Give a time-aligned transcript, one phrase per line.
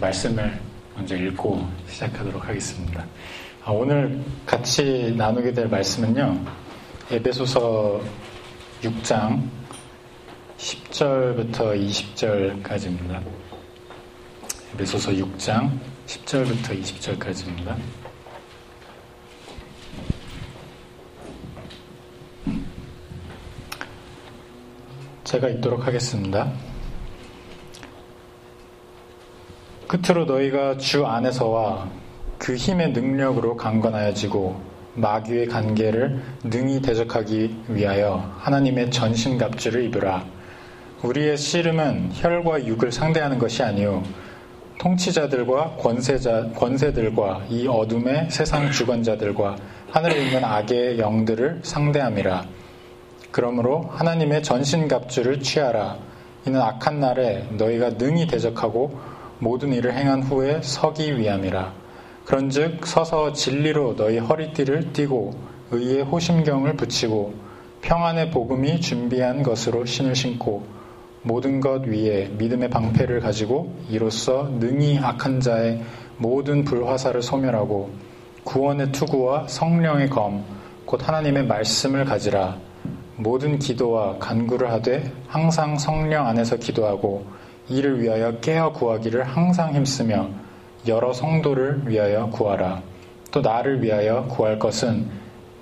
[0.00, 0.60] 말씀을
[0.94, 3.04] 먼저 읽고 시작하도록 하겠습니다.
[3.64, 6.44] 아, 오늘 같이 나누게 될 말씀은요,
[7.10, 8.00] 에베소서
[8.82, 9.48] 6장
[10.58, 13.22] 10절부터 20절까지입니다.
[14.74, 17.76] 에베소서 6장 10절부터 20절까지입니다.
[25.24, 26.50] 제가 읽도록 하겠습니다.
[29.88, 31.88] 끝으로 너희가 주 안에서와
[32.38, 34.60] 그 힘의 능력으로 강건하여지고
[34.94, 40.24] 마귀의 관계를 능히 대적하기 위하여 하나님의 전신갑주를 입으라.
[41.02, 44.02] 우리의 씨름은 혈과 육을 상대하는 것이 아니요
[44.78, 49.56] 통치자들과 권세자 권세들과 이 어둠의 세상 주관자들과
[49.90, 52.44] 하늘에 있는 악의 영들을 상대함이라.
[53.30, 55.96] 그러므로 하나님의 전신갑주를 취하라.
[56.46, 61.72] 이는 악한 날에 너희가 능히 대적하고 모든 일을 행한 후에 서기 위함이라.
[62.24, 65.34] 그런즉 서서 진리로 너희 허리띠를 띠고
[65.70, 67.34] 의의 호심경을 붙이고
[67.82, 70.66] 평안의 복음이 준비한 것으로 신을 신고
[71.22, 75.82] 모든 것 위에 믿음의 방패를 가지고 이로써 능히 악한 자의
[76.16, 77.90] 모든 불화살을 소멸하고
[78.44, 80.44] 구원의 투구와 성령의 검,
[80.84, 82.56] 곧 하나님의 말씀을 가지라.
[83.16, 87.26] 모든 기도와 간구를 하되 항상 성령 안에서 기도하고
[87.68, 90.30] 이를 위하여 깨어 구하기를 항상 힘쓰며
[90.86, 92.82] 여러 성도를 위하여 구하라.
[93.30, 95.06] 또 나를 위하여 구할 것은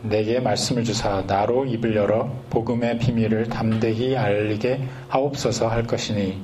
[0.03, 6.41] 내게 말씀을 주사 나로 입을 열어 복음의 비밀을 담대히 알리게 하옵소서 할 것이니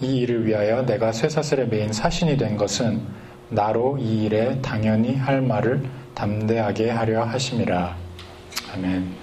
[0.00, 3.00] 이 일을 위하여 내가 쇠사슬에 매인 사신이 된 것은
[3.48, 7.96] 나로 이 일에 당연히 할 말을 담대하게 하려 하심이라.
[8.74, 9.14] 아멘.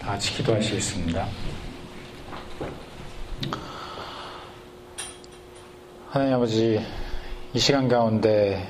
[0.00, 1.53] 다 같이 기도하시겠습니다.
[6.14, 6.80] 하나님 아버지,
[7.54, 8.64] 이 시간 가운데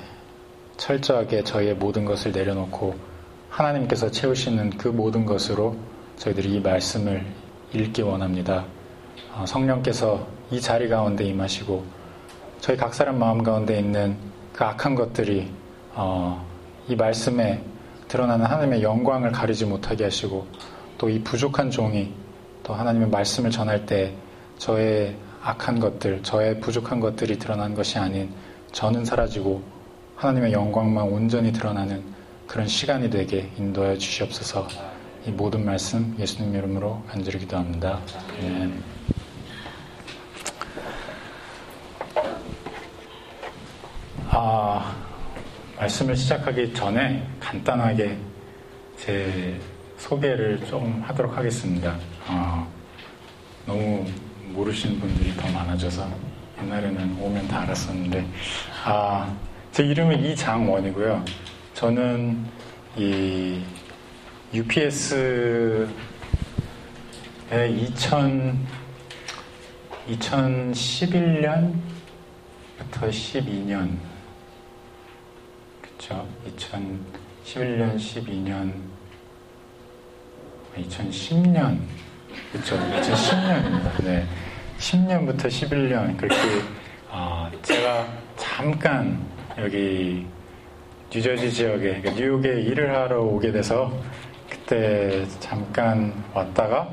[0.78, 2.94] 철저하게 저희의 모든 것을 내려놓고
[3.50, 5.76] 하나님께서 채우시는 그 모든 것으로
[6.16, 7.22] 저희들이 이 말씀을
[7.74, 8.64] 읽기 원합니다.
[9.34, 11.84] 어, 성령께서 이 자리 가운데 임하시고
[12.60, 14.16] 저희 각 사람 마음 가운데 있는
[14.54, 15.50] 그 악한 것들이
[15.92, 16.42] 어,
[16.88, 17.62] 이 말씀에
[18.08, 20.46] 드러나는 하나님의 영광을 가리지 못하게 하시고
[20.96, 22.10] 또 이 부족한 종이
[22.62, 24.14] 또 하나님의 말씀을 전할 때
[24.56, 25.14] 저의
[25.44, 28.32] 악한 것들, 저의 부족한 것들이 드러난 것이 아닌
[28.72, 29.62] 저는 사라지고
[30.16, 32.02] 하나님의 영광만 온전히 드러나는
[32.46, 34.66] 그런 시간이 되게 인도하여 주시옵소서
[35.26, 38.00] 이 모든 말씀 예수님 이름으로 간절히 기도합니다.
[38.40, 38.72] 네.
[44.30, 44.96] 아,
[45.76, 48.16] 말씀을 시작하기 전에 간단하게
[48.96, 49.60] 제
[49.98, 51.98] 소개를 좀 하도록 하겠습니다.
[52.28, 52.66] 어,
[53.66, 54.06] 너무
[54.54, 56.08] 모르시는 분들이 더 많아져서
[56.62, 58.26] 옛날에는 오면 다 알았었는데
[58.84, 59.36] 아,
[59.72, 61.24] 제 이름은 이장원이고요.
[61.74, 62.44] 저는
[62.96, 63.60] 이
[64.54, 65.88] UPS의
[67.50, 68.84] 2000
[70.08, 71.72] 2011년부터
[73.08, 73.96] 12년
[75.80, 78.72] 그쵸 2011년 12년
[80.76, 81.78] 2010년
[82.52, 84.04] 그쵸 2010년입니다.
[84.04, 84.26] 네.
[84.84, 86.36] 10년부터 11년 그렇게
[87.08, 88.06] 어, 제가
[88.36, 89.18] 잠깐
[89.58, 90.26] 여기
[91.10, 93.90] 뉴저지 지역에 그러니까 뉴욕에 일을 하러 오게 돼서
[94.48, 96.88] 그때 잠깐 왔다가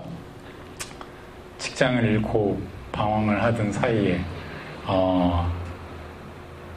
[1.58, 2.62] 직장을 잃고
[2.94, 4.22] 방황을 하던 사이에
[4.86, 5.52] 어,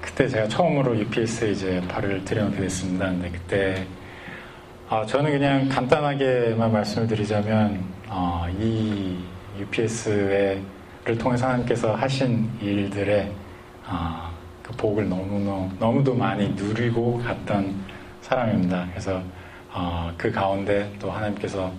[0.00, 3.06] 그때 제가 처음으로 UPS에 이제 발을 들여놓게 됐습니다.
[3.06, 3.86] 근데 그때
[4.88, 9.18] 아, 저는 그냥 간단하게만 말씀을 드리자면 어, 이
[9.58, 10.62] UPS의
[11.04, 13.30] 를 통해서 하나님께서 하신 일들의
[13.86, 14.30] 어,
[14.62, 17.74] 그 복을 너무너무 너무도 많이 누리고 갔던
[18.22, 18.86] 사람입니다.
[18.90, 19.22] 그래서
[19.70, 21.70] 어, 그 가운데 또 하나님께서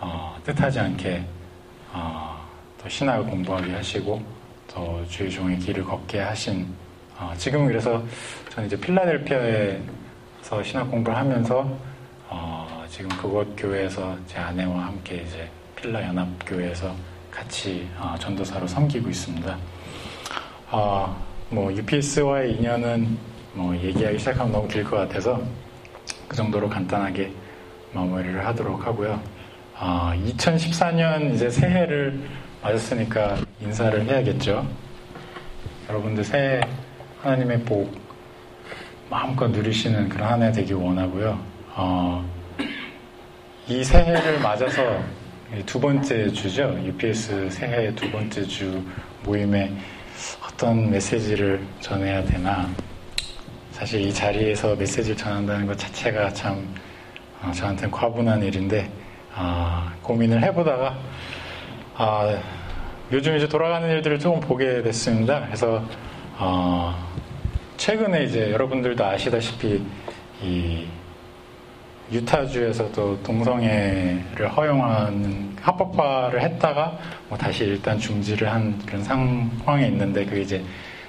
[0.00, 1.22] 어, 뜻하지 않게
[1.92, 2.40] 어,
[2.82, 4.22] 또 신학을 공부하게 하시고
[4.72, 6.66] 또 주의 종의 길을 걷게 하신
[7.18, 8.02] 어, 지금은 그래서
[8.48, 11.76] 저는 이제 필라델피아에서 신학 공부를 하면서
[12.30, 17.11] 어, 지금 그곳 교회에서 제 아내와 함께 이제 필라 연합 교회에서
[17.42, 19.56] 같이 어, 전도사로 섬기고 있습니다.
[20.70, 21.16] 어,
[21.50, 23.18] 뭐 UPS와의 인연은
[23.54, 25.42] 뭐 얘기하기 시작하면 너무 길 것 같아서
[26.28, 27.32] 그 정도로 간단하게
[27.92, 29.20] 마무리를 하도록 하고요.
[29.78, 32.20] 어, 2014년 이제 새해를
[32.62, 34.66] 맞았으니까 인사를 해야겠죠.
[35.88, 36.60] 여러분들 새해
[37.22, 37.92] 하나님의 복
[39.10, 41.38] 마음껏 누리시는 그런 한 해 되길 원하고요.
[41.74, 42.24] 어,
[43.68, 45.02] 이 새해를 맞아서
[45.66, 46.74] 두 번째 주죠.
[46.82, 48.82] UPS 새해 두 번째 주
[49.22, 49.70] 모임에
[50.42, 52.70] 어떤 메시지를 전해야 되나
[53.70, 56.66] 사실 이 자리에서 메시지를 전한다는 것 자체가 참
[57.42, 58.90] 어, 저한테는 과분한 일인데
[59.34, 60.98] 어, 고민을 해보다가
[61.96, 62.40] 어,
[63.12, 65.44] 요즘 이제 돌아가는 일들을 조금 보게 됐습니다.
[65.44, 65.84] 그래서
[66.38, 66.96] 어,
[67.76, 69.84] 최근에 이제 여러분들도 아시다시피
[70.42, 70.86] 이
[72.12, 76.98] 유타주에서도 동성애를 허용하는 합법화를 했다가
[77.28, 80.62] 뭐 다시 일단 중지를 한 그런 상황에 있는데 그게 이제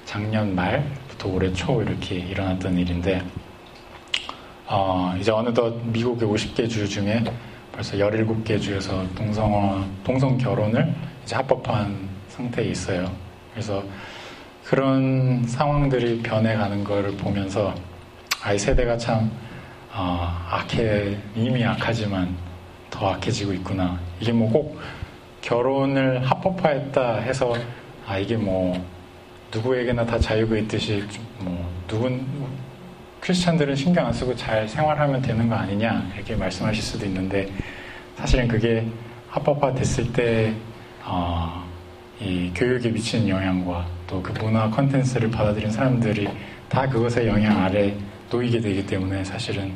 [0.06, 3.22] 작년 말부터 올해 초 이렇게 일어났던 일인데
[4.68, 7.24] 어 이제 어느덧 미국의 50개 주 중에
[7.74, 13.12] 벌써 17개 주에서 동성화 동성 결혼을 이제 합법화한 상태에 있어요.
[13.52, 13.84] 그래서
[14.64, 17.76] 그런 상황들이 변해가는 것을 보면서
[18.42, 19.30] 아이 세대가 참
[19.96, 22.36] 어, 악해 이미 악하지만
[22.90, 24.00] 더 악해지고 있구나.
[24.20, 24.80] 이게 뭐 꼭
[25.42, 27.54] 결혼을 합법화했다 해서
[28.08, 28.82] 아 이게 뭐
[29.54, 31.04] 누구에게나 다 자유가 있듯이
[31.40, 32.26] 뭐 누군
[33.20, 37.50] 크리스찬들은 신경 안 쓰고 잘 생활하면 되는 거 아니냐 이렇게 말씀하실 수도 있는데
[38.16, 38.88] 사실은 그게
[39.30, 40.54] 합법화 됐을 때
[41.04, 41.64] 어,
[42.22, 46.28] 이 교육에 미치는 영향과 또 그 문화 컨텐츠를 받아들인 사람들이
[46.70, 47.94] 다 그것의 영향 아래
[48.34, 49.72] 놓이게 되기 때문에 사실은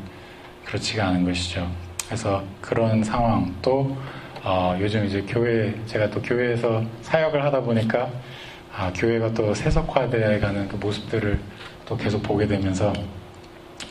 [0.65, 1.69] 그렇지가 않은 것이죠.
[2.07, 3.95] 그래서 그런 상황 또
[4.43, 8.09] 어, 요즘 이제 교회 제가 또 교회에서 사역을 하다 보니까
[8.75, 11.39] 아, 교회가 또 세속화되어가는 그 모습들을
[11.85, 12.93] 또 계속 보게 되면서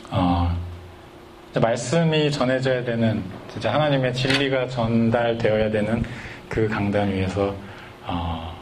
[0.09, 0.55] 어,
[1.59, 6.03] 말씀이 전해져야 되는 진짜 하나님의 진리가 전달되어야 되는
[6.49, 7.55] 그 강단 위에서
[8.05, 8.53] 어,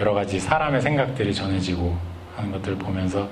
[0.00, 1.96] 여러 가지 사람의 생각들이 전해지고
[2.36, 3.28] 하는 것들을 보면서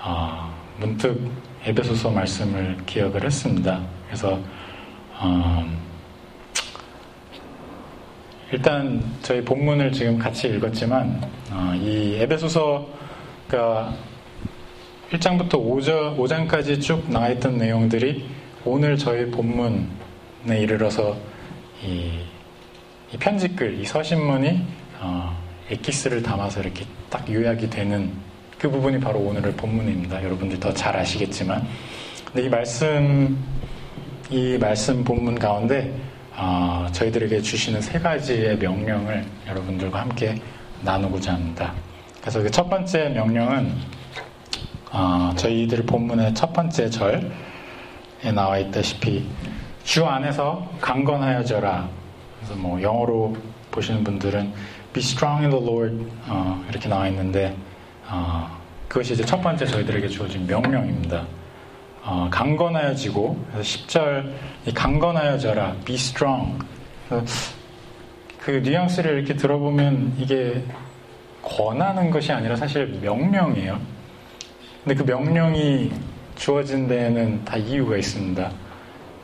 [0.00, 1.30] 어, 문득
[1.64, 3.80] 에베소서 말씀을 기억을 했습니다.
[4.06, 4.38] 그래서
[5.18, 5.64] 어,
[8.52, 13.94] 일단 저희 본문을 지금 같이 읽었지만 어, 이 에베소서가
[15.10, 18.28] 1장부터 5장, 5장까지 쭉 나와 있던 내용들이
[18.64, 21.16] 오늘 저희 본문에 이르러서
[21.82, 22.20] 이,
[23.12, 24.66] 이 편지글, 이 서신문이
[25.00, 25.36] 어,
[25.70, 28.12] 엑기스를 담아서 이렇게 딱 요약이 되는
[28.64, 30.24] 그 부분이 바로 오늘의 본문입니다.
[30.24, 31.68] 여러분들 더잘 아시겠지만.
[32.24, 33.36] 근데 이 말씀,
[34.30, 35.92] 이 말씀 본문 가운데,
[36.34, 40.36] 어, 저희들에게 주시는 세 가지의 명령을 여러분들과 함께
[40.80, 41.74] 나누고자 합니다.
[42.22, 43.70] 그래서 그 첫 번째 명령은,
[44.92, 47.20] 어, 저희들 본문의 첫 번째 절에
[48.34, 49.28] 나와 있다시피,
[49.82, 51.86] 주 안에서 강건하여져라.
[52.38, 53.36] 그래서 뭐 영어로
[53.70, 54.54] 보시는 분들은
[54.94, 57.54] be strong in the Lord 어, 이렇게 나와 있는데
[58.08, 58.58] 어,
[58.88, 61.26] 그것이 이제 첫 번째 저희들에게 주어진 명령입니다.
[62.02, 66.58] 어, 강건하여지고 그래서 10절 강건하여져라 be strong
[68.40, 70.62] 그 뉘앙스를 이렇게 들어보면 이게
[71.42, 73.80] 권하는 것이 아니라 사실 명령이에요.
[74.82, 75.90] 근데 그 명령이
[76.34, 78.50] 주어진 데에는 다 이유가 있습니다.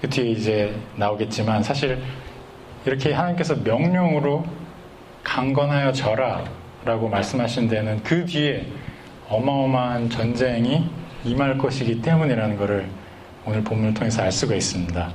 [0.01, 2.03] 그 뒤에 이제 나오겠지만 사실
[2.87, 4.45] 이렇게 하나님께서 명령으로
[5.23, 6.45] 강건하여 져라
[6.85, 8.67] 라고 말씀하신 데는 그 뒤에
[9.29, 10.89] 어마어마한 전쟁이
[11.25, 12.89] 임할 것이기 때문이라는 것을
[13.47, 15.11] 오늘 본문을 통해서 알 수가 있습니다.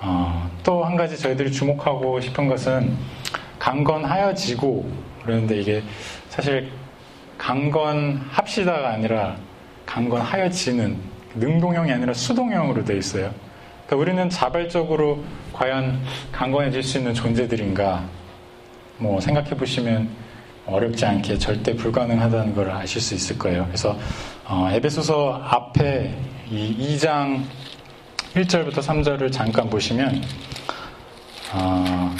[0.00, 2.94] 어, 또한 가지 저희들이 주목하고 싶은 것은
[3.58, 4.90] 강건하여지고
[5.22, 5.82] 그러는데 이게
[6.28, 6.70] 사실
[7.38, 9.36] 강건합시다가 아니라
[9.86, 10.98] 강건하여지는
[11.36, 13.32] 능동형이 아니라 수동형으로 되어 있어요.
[13.86, 16.00] 그러니까 우리는 자발적으로 과연
[16.32, 18.04] 강건해질 수 있는 존재들인가
[18.98, 20.23] 뭐 생각해 보시면
[20.66, 23.66] 어렵지 않게 절대 불가능하다는 걸 아실 수 있을 거예요.
[23.66, 23.96] 그래서
[24.46, 26.14] 어, 에베소서 앞에
[26.50, 27.44] 이 2장
[28.34, 30.22] 1절부터 3절을 잠깐 보시면
[31.52, 32.14] 어,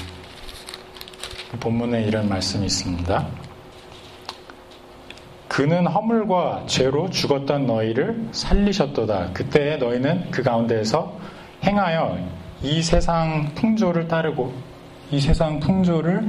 [1.50, 3.26] 그 본문에 이런 말씀이 있습니다.
[5.48, 9.30] 그는 허물과 죄로 죽었던 너희를 살리셨도다.
[9.32, 11.16] 그때 너희는 그 가운데에서
[11.62, 12.18] 행하여
[12.62, 14.52] 이 세상 풍조를 따르고
[15.10, 16.26] 이 세상 풍조를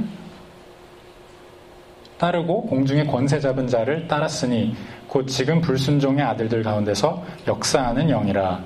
[2.18, 4.74] 따르고 공중에 권세 잡은 자를 따랐으니
[5.06, 8.60] 곧 지금 불순종의 아들들 가운데서 역사하는 영이라.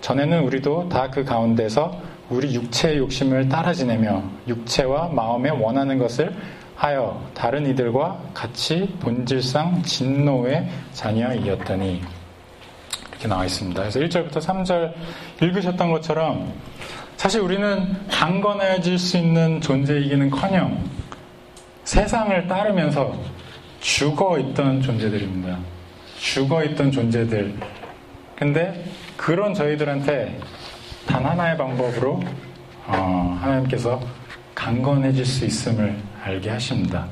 [0.00, 6.34] 전에는 우리도 다 그 가운데서 우리 육체의 욕심을 따라 지내며 육체와 마음에 원하는 것을
[6.74, 12.02] 하여 다른 이들과 같이 본질상 진노의 자녀이었더니
[13.10, 13.80] 이렇게 나와 있습니다.
[13.80, 14.92] 그래서 1절부터 3절
[15.42, 16.52] 읽으셨던 것처럼
[17.16, 20.82] 사실 우리는 강건해질 수 있는 존재이기는 커녕
[21.84, 23.14] 세상을 따르면서
[23.80, 25.58] 죽어 있던 존재들입니다.
[26.18, 27.54] 죽어 있던 존재들.
[28.36, 28.84] 근데
[29.16, 30.38] 그런 저희들한테
[31.06, 32.22] 단 하나의 방법으로
[32.86, 34.00] 어, 하나님께서
[34.54, 37.06] 강건해질 수 있음을 알게 하십니다.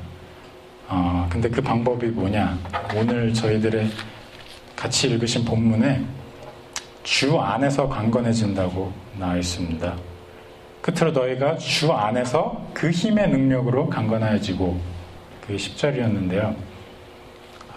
[0.87, 2.57] 어, 근데 그 방법이 뭐냐?
[2.95, 3.89] 오늘 저희들의
[4.75, 6.03] 같이 읽으신 본문에
[7.03, 10.12] 주 안에서 강건해진다고 나와 있습니다.
[10.83, 14.77] 끝으로 너희가 주 안에서 그 힘의 능력으로 강건하여지고
[15.41, 16.55] 그게 10절이었는데요.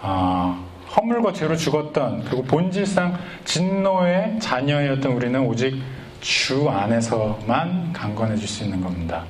[0.01, 0.61] 아,
[0.95, 5.81] 허물과 죄로 죽었던 그리고 본질상 진노의 자녀였던 우리는 오직
[6.19, 9.23] 주 안에서만 강건해질 수 있는 겁니다.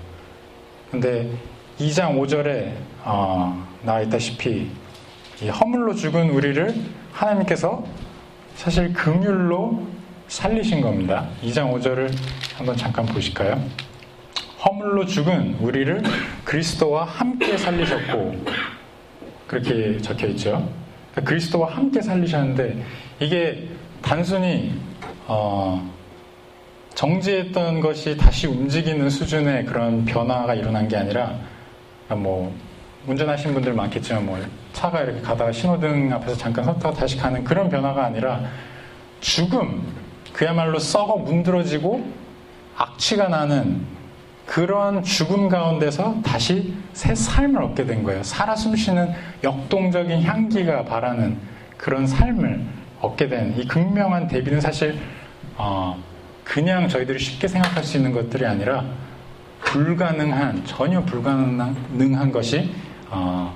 [0.90, 1.30] 근데
[1.80, 4.72] 2장 5절에 어, 나와 있다시피
[5.62, 6.74] 허물로 죽은 우리를
[7.12, 7.86] 하나님께서
[8.56, 9.97] 사실 긍휼로
[10.28, 11.28] 살리신 겁니다.
[11.44, 12.12] 2장 5절을
[12.56, 13.62] 한번 잠깐 보실까요?
[14.64, 16.04] 허물로 죽은 우리를
[16.44, 18.46] 그리스도와 함께 살리셨고
[19.48, 20.70] 그렇게 적혀 있죠.
[21.12, 22.84] 그러니까 그리스도와 함께 살리셨는데
[23.20, 23.70] 이게
[24.02, 24.74] 단순히
[25.28, 25.90] 어,
[26.96, 31.36] 정지했던 것이 다시 움직이는 수준의 그런 변화가 일어난 게 아니라
[32.10, 32.54] 뭐
[33.06, 34.40] 운전하신 분들 많겠지만 뭐
[34.74, 38.42] 차가 이렇게 가다가 신호등 앞에서 잠깐 섰다가 다시 가는 그런 변화가 아니라
[39.22, 40.07] 죽음
[40.38, 42.08] 그야말로 썩어 문드러지고
[42.78, 43.82] 악취가 나는
[44.46, 48.22] 그런 죽음 가운데서 다시 새 삶을 얻게 된 거예요.
[48.22, 49.14] 살아 숨쉬는
[49.44, 51.40] 역동적인 향기가 바라는
[51.76, 52.64] 그런 삶을
[53.02, 55.00] 얻게 된 이 극명한 대비는 사실
[55.58, 55.98] 어,
[56.44, 58.86] 그냥 저희들이 쉽게 생각할 수 있는 것들이 아니라
[59.62, 62.76] 불가능한 전혀 불가능한 것이
[63.10, 63.56] 어,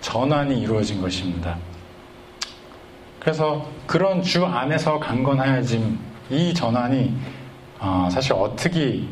[0.00, 1.56] 전환이 이루어진 것입니다.
[3.20, 7.14] 그래서 그런 주 안에서 강건하여짐 이 전환이
[7.78, 9.02] 어, 사실 어떻게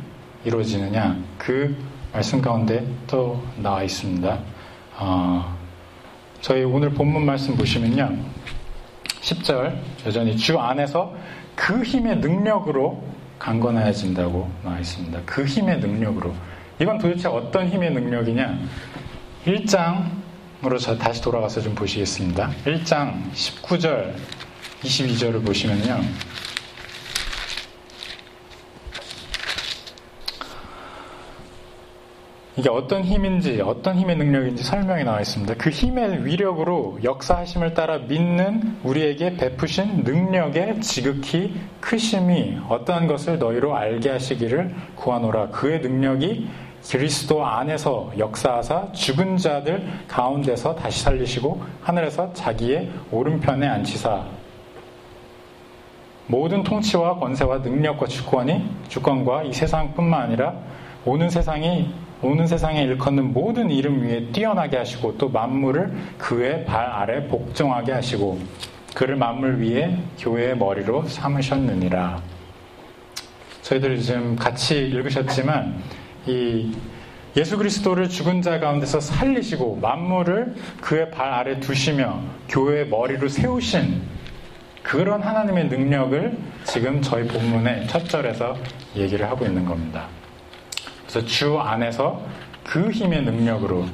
[0.45, 1.77] 이루어지느냐 그
[2.13, 4.39] 말씀 가운데 또 나와 있습니다.
[4.99, 5.57] 어,
[6.41, 8.19] 저희 오늘 본문 말씀 보시면요.
[9.21, 11.15] 10절 여전히 주 안에서
[11.55, 13.03] 그 힘의 능력으로
[13.39, 15.21] 강건해진다고 나와 있습니다.
[15.25, 16.35] 그 힘의 능력으로.
[16.79, 18.59] 이건 도대체 어떤 힘의 능력이냐?
[19.47, 22.51] 1장으로 다시 돌아가서 좀 보시겠습니다.
[22.65, 24.15] 1장 19절,
[24.83, 26.01] 22절을 보시면요.
[32.57, 35.55] 이게 어떤 힘인지 어떤 힘의 능력인지 설명이 나와 있습니다.
[35.55, 44.09] 그 힘의 위력으로 역사하심을 따라 믿는 우리에게 베푸신 능력의 지극히 크심이 어떠한 것을 너희로 알게
[44.11, 45.49] 하시기를 구하노라.
[45.49, 46.49] 그의 능력이
[46.89, 54.27] 그리스도 안에서 역사하사 죽은 자들 가운데서 다시 살리시고 하늘에서 자기의 오른편에 앉히사
[56.29, 60.55] 모든 통치와 권세와 능력과 주권이 주권과 이 세상뿐만 아니라
[61.05, 67.29] 오는 세상이 오는 세상에 일컫는 모든 이름 위에 뛰어나게 하시고 또 만물을 그의 발 아래
[67.29, 68.39] 복종하게 하시고
[68.95, 72.23] 그를 만물 위에 교회의 머리로 삼으셨느니라.
[73.61, 75.83] 저희들이 지금 같이 읽으셨지만
[76.27, 76.75] 이
[77.37, 84.01] 예수 그리스도를 죽은 자 가운데서 살리시고 만물을 그의 발 아래 두시며 교회의 머리로 세우신
[84.83, 88.57] 그런 하나님의 능력을 지금 저희 본문의 첫 절에서
[88.97, 90.07] 얘기를 하고 있는 겁니다.
[91.15, 92.21] 그래서 주 안에서
[92.65, 93.87] 그 힘의 능력으로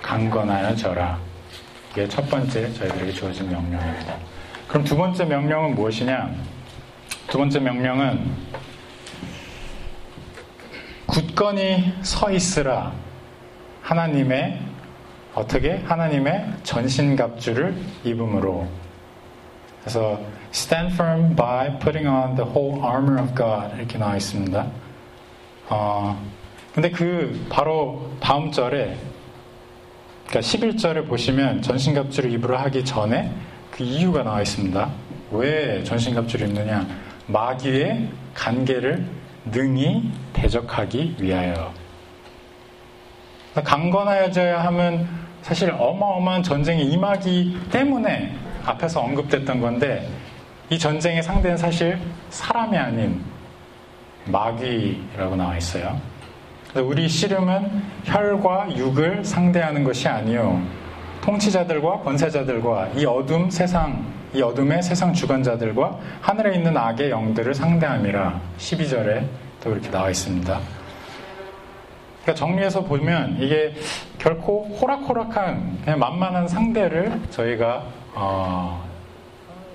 [0.00, 1.18] 강건하여 져라.
[1.90, 4.16] 이게 첫 번째 저희들에게 주어진 명령입니다.
[4.66, 6.30] 그럼 두 번째 명령은 무엇이냐?
[7.26, 8.24] 두 번째 명령은
[11.04, 12.94] 굳건히 서 있으라.
[13.82, 14.62] 하나님의
[15.34, 18.66] 어떻게 하나님의 전신갑주를 입음으로
[19.82, 20.18] 그래서
[20.54, 24.87] stand firm by putting on the whole armor of God 이렇게 나와 있습니다.
[25.68, 26.18] 어,
[26.74, 28.96] 근데 그 바로 다음 절에
[30.26, 33.32] 그러니까 11절을 보시면 전신갑주를 입으러 하기 전에
[33.70, 34.88] 그 이유가 나와 있습니다.
[35.32, 36.86] 왜 전신갑주를 입느냐?
[37.26, 39.06] 마귀의 간계를
[39.46, 41.72] 능히 대적하기 위하여.
[43.54, 45.08] 강건하여져야 하면
[45.42, 48.34] 사실 어마어마한 전쟁이 임하기 때문에
[48.64, 50.08] 앞에서 언급됐던 건데
[50.70, 51.98] 이 전쟁의 상대는 사실
[52.28, 53.24] 사람이 아닌
[54.30, 56.00] 마귀라고 나와 있어요.
[56.74, 60.62] 우리 씨름은 혈과 육을 상대하는 것이 아니요
[61.22, 64.04] 통치자들과 권세자들과 이 어둠 세상
[64.34, 69.24] 이 어둠의 세상 주관자들과 하늘에 있는 악의 영들을 상대함이라 12절에
[69.62, 70.60] 또 이렇게 나와 있습니다.
[72.22, 73.72] 그러니까 정리해서 보면 이게
[74.18, 78.84] 결코 호락호락한 그냥 만만한 상대를 저희가 어,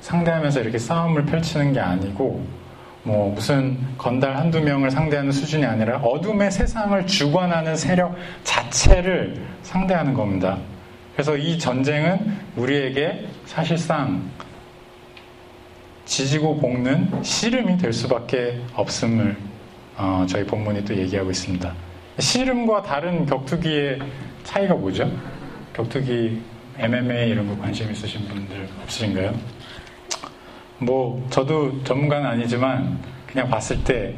[0.01, 2.45] 상대하면서 이렇게 싸움을 펼치는 게 아니고
[3.03, 10.57] 뭐 무슨 건달 한두 명을 상대하는 수준이 아니라 어둠의 세상을 주관하는 세력 자체를 상대하는 겁니다.
[11.13, 14.29] 그래서 이 전쟁은 우리에게 사실상
[16.05, 19.36] 지지고 볶는 씨름이 될 수밖에 없음을
[19.98, 21.74] 어, 저희 본문이 또 얘기하고 있습니다.
[22.19, 24.00] 씨름과 다른 격투기의
[24.43, 25.12] 차이가 뭐죠?
[25.74, 26.41] 격투기,
[26.77, 29.33] MMA 이런 거 관심 있으신 분들 없으신가요?
[30.80, 34.15] 뭐 저도 전문가는 아니지만 그냥 봤을 때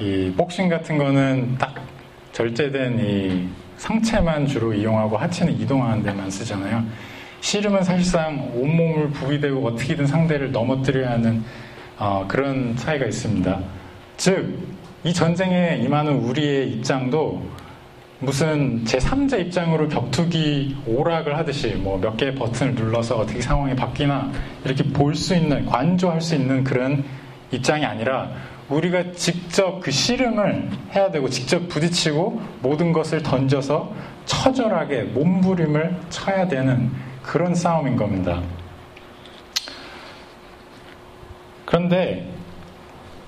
[0.00, 1.72] 이 복싱 같은 거는 딱
[2.32, 6.84] 절제된 이 상체만 주로 이용하고 하체는 이동하는 데만 쓰잖아요.
[7.40, 11.44] 씨름은 사실상 온몸을 부비대고 어떻게든 상대를 넘어뜨려야 하는
[11.96, 13.60] 어, 그런 차이가 있습니다.
[14.16, 14.58] 즉,
[15.04, 17.42] 이 전쟁에 임하는 우리의 입장도
[18.24, 24.30] 무슨 제3자 입장으로 격투기 오락을 하듯이 뭐 몇 개의 버튼을 눌러서 어떻게 상황이 바뀌나
[24.64, 27.04] 이렇게 볼 수 있는, 관조할 수 있는 그런
[27.50, 28.30] 입장이 아니라
[28.68, 33.92] 우리가 직접 그 씨름을 해야 되고 직접 부딪히고 모든 것을 던져서
[34.24, 36.90] 처절하게 몸부림을 쳐야 되는
[37.22, 38.40] 그런 싸움인 겁니다.
[41.66, 42.30] 그런데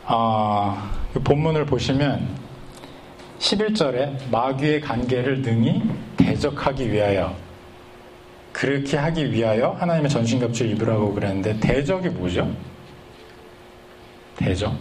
[0.05, 0.77] 어,
[1.25, 2.46] 본문을 보시면
[3.39, 5.83] 11절에 마귀의 관계를 능히
[6.17, 7.37] 대적하기 위하여
[8.53, 12.51] 그렇게 하기 위하여 하나님의 전신갑주를 입으라고 그랬는데 대적이 뭐죠?
[14.37, 14.75] 대적.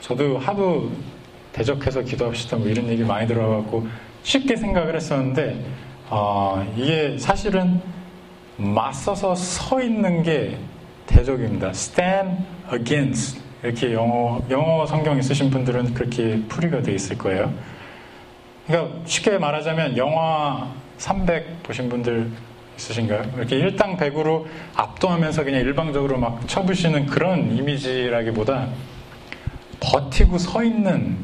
[0.00, 0.90] 저도 하도
[1.52, 3.88] 대적해서 기도합시다 뭐 이런 얘기 많이 들어갖고
[4.22, 5.64] 쉽게 생각을 했었는데
[6.10, 7.80] 어, 이게 사실은
[8.56, 10.58] 맞서서 서 있는 게
[11.06, 11.70] 대적입니다.
[11.70, 17.52] stand against 이렇게 영어 영어 성경 있으신 분들은 그렇게 풀이가 되어 있을 거예요.
[18.66, 22.30] 그러니까 쉽게 말하자면 영화 300 보신 분들
[22.76, 23.22] 있으신가요?
[23.36, 24.46] 이렇게 일당 백으로
[24.76, 28.68] 압도하면서 그냥 일방적으로 막 쳐부시는 그런 이미지라기보다
[29.80, 31.16] 버티고 서 있는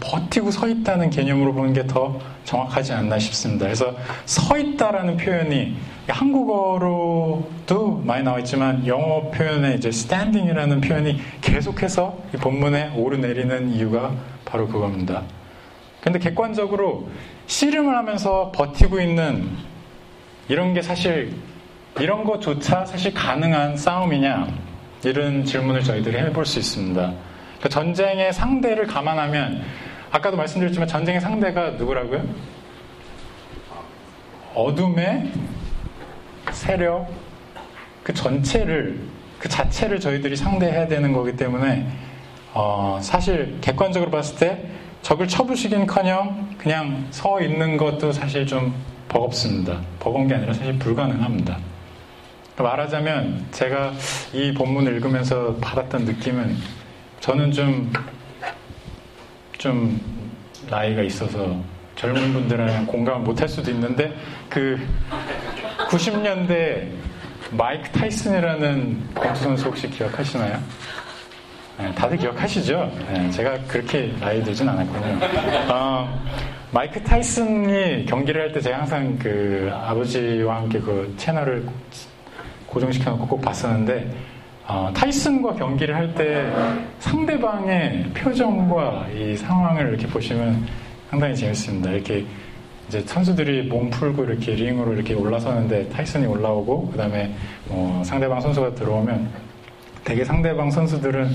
[0.00, 3.66] 버티고 서 있다는 개념으로 보는 게 더 정확하지 않나 싶습니다.
[3.66, 3.94] 그래서
[4.24, 5.76] 서 있다라는 표현이
[6.08, 14.12] 한국어로도 많이 나와 있지만 영어 표현에 이제 standing이라는 표현이 계속해서 이 본문에 오르내리는 이유가
[14.44, 15.22] 바로 그겁니다.
[16.00, 17.08] 근데 객관적으로
[17.46, 19.48] 씨름을 하면서 버티고 있는
[20.48, 21.36] 이런 게 사실
[21.98, 24.48] 이런 것조차 사실 가능한 싸움이냐
[25.04, 27.00] 이런 질문을 저희들이 해볼 수 있습니다.
[27.00, 29.62] 그러니까 전쟁의 상대를 감안하면
[30.10, 32.24] 아까도 말씀드렸지만 전쟁의 상대가 누구라고요?
[34.54, 35.30] 어둠의
[36.52, 37.08] 세력
[38.02, 39.00] 그 전체를
[39.38, 41.88] 그 자체를 저희들이 상대해야 되는 거기 때문에
[42.52, 44.64] 어, 사실 객관적으로 봤을 때
[45.02, 48.74] 적을 쳐부시긴커녕 그냥 서 있는 것도 사실 좀
[49.08, 49.80] 버겁습니다.
[49.98, 51.58] 버거운 게 아니라 사실 불가능합니다.
[52.58, 53.92] 말하자면 제가
[54.34, 56.56] 이 본문을 읽으면서 받았던 느낌은
[57.20, 57.92] 저는 좀,
[59.56, 60.00] 좀
[60.68, 61.56] 나이가 있어서
[61.96, 64.14] 젊은 분들은 공감을 못할 수도 있는데
[64.48, 64.78] 그
[65.90, 66.86] 90년대
[67.50, 70.58] 마이크 타이슨이라는 권투 선수 혹시 기억하시나요?
[71.78, 72.92] 네, 다들 기억하시죠?
[73.12, 75.18] 네, 제가 그렇게 나이 들진 않았군요.
[75.72, 76.22] 어,
[76.70, 81.66] 마이크 타이슨이 경기를 할 때 제가 항상 그 아버지와 함께 그 채널을
[82.66, 84.08] 고정시켜놓고 꼭 봤었는데
[84.68, 86.48] 어, 타이슨과 경기를 할 때
[87.00, 90.64] 상대방의 표정과 이 상황을 이렇게 보시면
[91.10, 91.90] 상당히 재밌습니다.
[91.90, 92.24] 이렇게
[92.90, 97.32] 이제 선수들이 몸 풀고 이렇게 링으로 이렇게 올라서는데 타이슨이 올라오고 그다음에
[97.68, 99.28] 뭐 상대방 선수가 들어오면
[100.02, 101.30] 되게 상대방 선수들은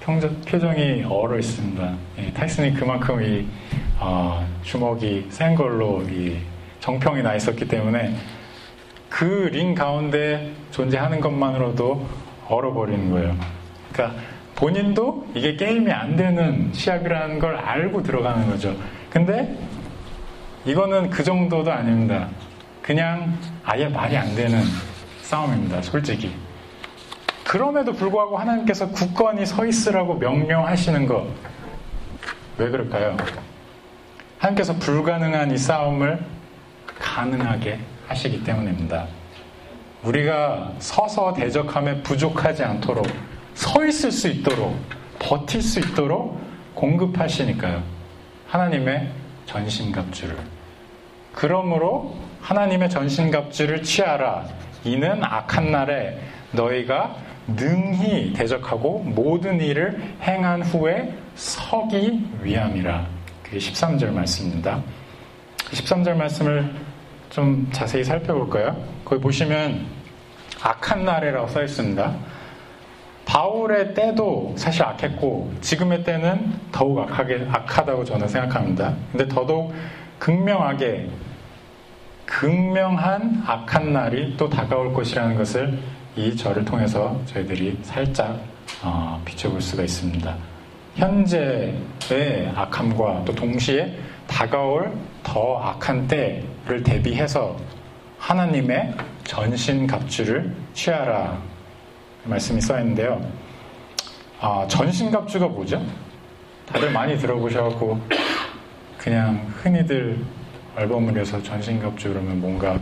[0.00, 1.94] 평정, 표정이 얼어 있습니다.
[2.18, 3.46] 예, 타이슨이 그만큼 이
[4.00, 6.38] 어, 주먹이 센 걸로 이
[6.80, 8.12] 정평이 나 있었기 때문에
[9.08, 12.04] 그 링 가운데 존재하는 것만으로도
[12.48, 13.36] 얼어버리는 거예요.
[13.92, 14.20] 그러니까
[14.56, 18.74] 본인도 이게 게임이 안 되는 시합이라는 걸 알고 들어가는 거죠.
[19.08, 19.56] 근데
[20.66, 22.28] 이거는 그 정도도 아닙니다.
[22.82, 24.62] 그냥 아예 말이 안 되는
[25.22, 25.80] 싸움입니다.
[25.82, 26.34] 솔직히.
[27.44, 31.26] 그럼에도 불구하고 하나님께서 굳건히 서 있으라고 명령하시는 것.
[32.58, 33.16] 왜 그럴까요?
[34.38, 36.18] 하나님께서 불가능한 이 싸움을
[36.98, 39.06] 가능하게 하시기 때문입니다.
[40.02, 43.06] 우리가 서서 대적함에 부족하지 않도록
[43.54, 44.76] 서 있을 수 있도록
[45.18, 46.40] 버틸 수 있도록
[46.74, 47.82] 공급하시니까요.
[48.48, 49.10] 하나님의
[49.46, 50.55] 전신갑주를.
[51.36, 54.46] 그러므로 하나님의 전신갑주를 취하라.
[54.84, 56.18] 이는 악한 날에
[56.52, 57.14] 너희가
[57.46, 63.06] 능히 대적하고 모든 일을 행한 후에 서기 위함이라.
[63.42, 64.80] 그게 13절 말씀입니다.
[65.58, 66.72] 13절 말씀을
[67.28, 68.74] 좀 자세히 살펴볼까요?
[69.04, 69.84] 거기 보시면
[70.62, 72.14] 악한 날에라고 써 있습니다.
[73.26, 78.94] 바울의 때도 사실 악했고 지금의 때는 더욱 악하게 악하다고 저는 생각합니다.
[79.12, 79.74] 근데 더더욱
[80.18, 81.10] 극명하게
[82.26, 85.78] 극명한 악한 날이 또 다가올 것이라는 것을
[86.16, 88.38] 이 절을 통해서 저희들이 살짝
[88.82, 90.36] 어, 비춰볼 수가 있습니다.
[90.96, 97.56] 현재의 악함과 또 동시에 다가올 더 악한 때를 대비해서
[98.18, 101.38] 하나님의 전신 갑주를 취하라
[102.24, 103.20] 말씀이 써 있는데요.
[104.40, 105.84] 아, 전신 갑주가 뭐죠?
[106.66, 108.00] 다들 많이 들어보셔갖고
[108.98, 110.18] 그냥 흔히들
[110.76, 112.78] 얼버무려서 전신갑주 그러면 뭔가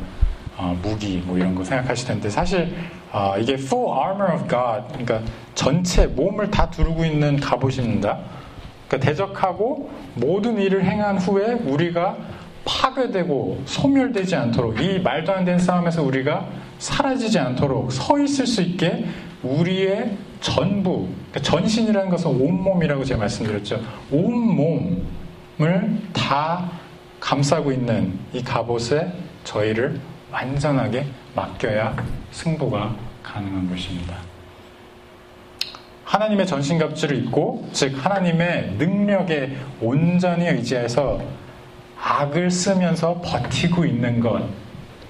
[0.56, 2.74] 어, 무기 뭐 이런 거 생각하실 텐데 사실
[3.12, 5.20] 어, 이게 full armor of God 그러니까
[5.54, 8.18] 전체 몸을 다 두르고 있는 갑옷입니다.
[8.88, 12.16] 그러니까 대적하고 모든 일을 행한 후에 우리가
[12.64, 16.46] 파괴되고 소멸되지 않도록 이 말도 안 되는 싸움에서 우리가
[16.78, 19.06] 사라지지 않도록 서 있을 수 있게
[19.42, 23.80] 우리의 전부 그러니까 전신이라는 것은 온몸이라고 제가 말씀드렸죠.
[24.10, 25.02] 온몸을
[26.12, 26.70] 다
[27.24, 29.10] 감싸고 있는 이 갑옷에
[29.44, 29.98] 저희를
[30.30, 31.96] 완전하게 맡겨야
[32.32, 34.18] 승부가 가능한 것입니다.
[36.04, 41.18] 하나님의 전신갑주를 입고, 즉, 하나님의 능력에 온전히 의지해서
[41.98, 44.46] 악을 쓰면서 버티고 있는 것,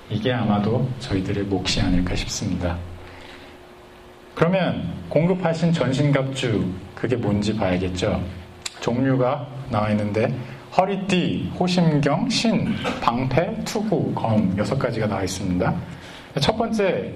[0.08, 2.78] 이게 아마도 저희들의 몫이 아닐까 싶습니다.
[4.36, 8.22] 그러면 공급하신 전신갑주, 그게 뭔지 봐야겠죠.
[8.80, 10.32] 종류가 나와 있는데,
[10.76, 15.74] 허리띠, 호심경, 신, 방패, 투구, 검 여섯 가지가 나와 있습니다.
[16.40, 17.12] 첫 번째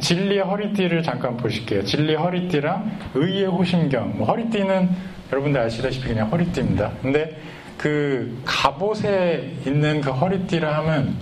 [0.00, 1.84] 진리의 허리띠를 잠깐 보실게요.
[1.84, 4.18] 진리의 허리띠랑 의의 호심경.
[4.18, 4.88] 뭐 허리띠는
[5.32, 6.92] 여러분들 아시다시피 그냥 허리띠입니다.
[7.02, 7.36] 근데
[7.76, 11.16] 그 갑옷에 있는 그 허리띠를 하면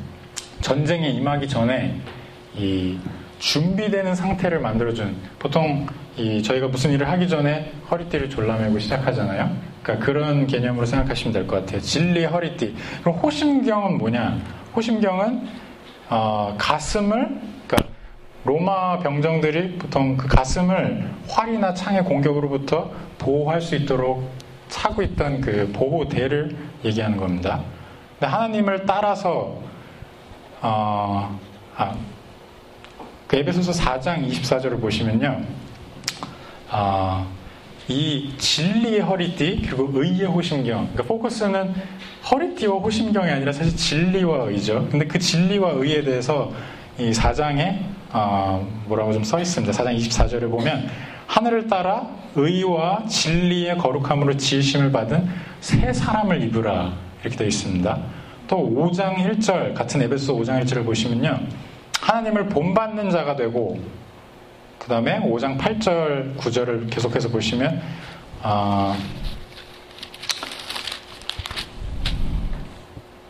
[0.60, 1.96] 전쟁에 임하기 전에
[2.56, 2.98] 이
[3.38, 5.86] 준비되는 상태를 만들어준 보통
[6.18, 9.50] 이 저희가 무슨 일을 하기 전에 허리띠를 졸라매고 시작하잖아요.
[9.82, 11.80] 그러니까 그런 개념으로 생각하시면 될 것 같아요.
[11.80, 12.74] 진리의 허리띠.
[13.02, 14.38] 그럼 호심경은 뭐냐?
[14.74, 15.48] 호심경은
[16.10, 17.92] 어, 가슴을 그러니까
[18.44, 24.28] 로마 병정들이 보통 그 가슴을 활이나 창의 공격으로부터 보호할 수 있도록
[24.68, 27.60] 차고 있던 그 보호대를 얘기하는 겁니다.
[28.18, 29.60] 근데 하나님을 따라서
[30.60, 31.38] 어,
[31.76, 31.94] 아,
[33.28, 35.42] 그 에베소서 4장 24절을 보시면요.
[36.70, 37.26] 어,
[37.88, 41.74] 이 진리의 허리띠 그리고 의의 호심경 그러니까 포커스는
[42.30, 44.86] 허리띠와 호심경이 아니라 사실 진리와 의죠.
[44.90, 46.52] 근데 그 진리와 의에 대해서
[46.98, 47.78] 이 4장에
[48.12, 49.72] 어, 뭐라고 좀 써 있습니다.
[49.72, 50.88] 4장 24절에 보면
[51.26, 55.28] 하늘을 따라 의와 진리의 거룩함으로 지으심을 받은
[55.60, 57.98] 새 사람을 입으라 이렇게 되어 있습니다.
[58.46, 61.38] 또 5장 1절 같은 에베소 5장 1절을 보시면요.
[62.00, 63.78] 하나님을 본받는 자가 되고
[64.78, 67.80] 그 다음에 5장 8절 9절을 계속해서 보시면
[68.42, 68.94] 어,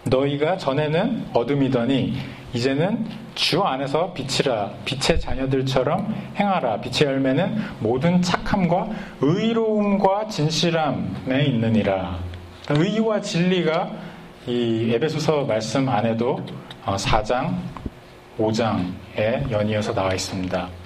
[0.04, 2.16] 너희가 전에는 어둠이더니
[2.52, 8.88] 이제는 주 안에서 빛이라 빛의 자녀들처럼 행하라 빛의 열매는 모든 착함과
[9.20, 12.18] 의로움과 진실함에 있느니라
[12.70, 13.90] 의와 진리가
[14.46, 16.40] 이 에베소서 말씀 안에도
[16.84, 17.62] 4장 어,
[18.38, 20.77] 5장에 연이어서 나와 있습니다.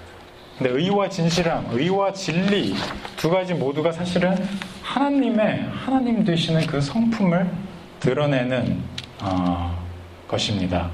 [0.63, 2.77] 근데 의와 진실함, 의와 진리
[3.17, 4.37] 두 가지 모두가 사실은
[4.81, 7.51] 하나님의 하나님 되시는 그 성품을
[7.99, 8.79] 드러내는
[9.23, 9.77] 어,
[10.29, 10.89] 것입니다.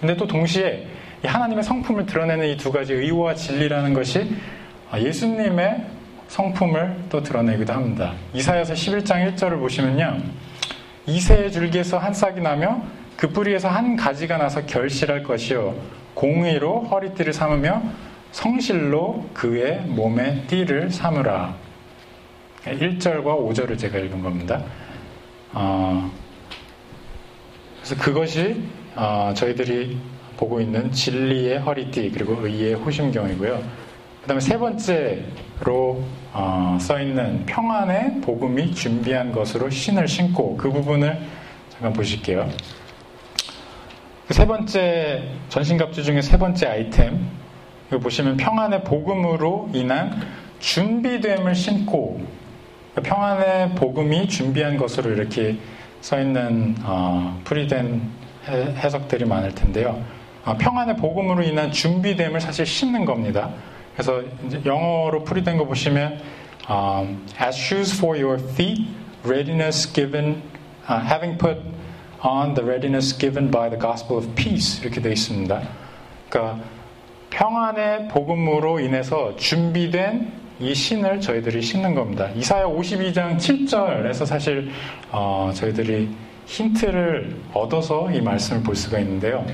[0.00, 0.88] 근데 또 동시에
[1.22, 4.34] 하나님의 성품을 드러내는 이 두 가지 의와 진리라는 것이
[4.92, 5.86] 예수님의
[6.26, 8.14] 성품을 또 드러내기도 합니다.
[8.34, 10.20] 이사야서 11장 1절을 보시면요.
[11.06, 12.82] 이새의 줄기에서 한 싹이 나며
[13.16, 15.76] 그 뿌리에서 한 가지가 나서 결실할 것이요
[16.14, 17.82] 공의로 허리띠를 삼으며
[18.32, 21.54] 성실로 그의 몸에 띠를 삼으라.
[22.64, 24.62] 1절과 5절을 제가 읽은 겁니다.
[25.52, 26.10] 어,
[27.78, 28.62] 그래서 그것이
[28.94, 29.98] 어, 저희들이
[30.36, 33.62] 보고 있는 진리의 허리띠 그리고 의의 호심경이고요.
[34.22, 41.18] 그 다음에 세 번째로 어, 써 있는 평안의 복음이 준비한 것으로 신을 신고 그 부분을
[41.70, 42.48] 잠깐 보실게요.
[44.28, 47.26] 그 세 번째 전신갑주 중에 세 번째 아이템
[47.90, 50.22] 이거 보시면 평안의 복음으로 인한
[50.60, 52.24] 준비됨을 신고
[52.94, 55.56] 그러니까 평안의 복음이 준비한 것으로 이렇게
[56.00, 58.00] 써 있는 어, 풀이된
[58.46, 60.02] 해석들이 많을 텐데요.
[60.44, 63.50] 어, 평안의 복음으로 인한 준비됨을 사실 신는 겁니다.
[63.94, 64.22] 그래서
[64.64, 66.20] 영어로 풀이된 거 보시면
[66.70, 68.86] um, as shoes for your feet,
[69.24, 70.42] readiness given,
[70.88, 71.58] uh, having put
[72.22, 75.60] on the readiness given by the gospel of peace 이렇게 되어 있습니다.
[76.28, 76.64] 그러니까
[77.40, 82.28] 평안의 복음으로 인해서 준비된 이 신을 저희들이 신는 겁니다.
[82.36, 84.68] 이사야 52장 7절에서 사실
[85.10, 86.10] 어, 저희들이
[86.44, 89.46] 힌트를 얻어서 이 말씀을 볼 수가 있는데요.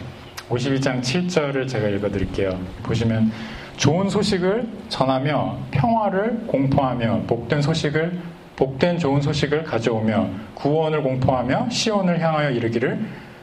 [0.48, 2.58] 52장 7절을 제가 읽어드릴게요.
[2.82, 3.30] 보시면
[3.76, 8.18] 좋은 소식을 전하며 평화를 공포하며 복된 소식을
[8.56, 12.98] 복된 좋은 소식을 가져오며 구원을 공포하며 시온을 향하여 이르기를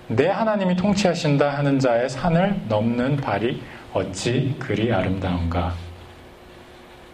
[0.08, 3.62] 내 하나님이 통치하신다 하는 자의 산을 넘는 발이
[3.94, 5.74] 어찌 그리 아름다운가.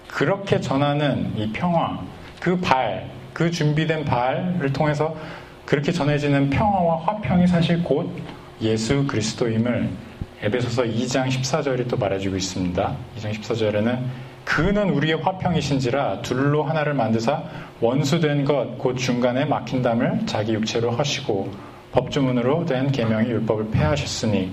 [0.07, 1.99] 그렇게 전하는 이 평화,
[2.39, 5.15] 그 발, 그 준비된 발을 통해서
[5.65, 8.11] 그렇게 전해지는 평화와 화평이 사실 곧
[8.61, 9.89] 예수 그리스도임을
[10.41, 12.95] 에베소서 2장 14절이 또 말해주고 있습니다.
[13.17, 13.99] 2장 14절에는
[14.45, 17.43] 그는 우리의 화평이신지라 둘로 하나를 만드사
[17.81, 21.51] 원수된 것 곧 중간에 막힌 담을 자기 육체로 하시고
[21.91, 24.51] 법주문으로 된 계명이 율법을 폐하셨으니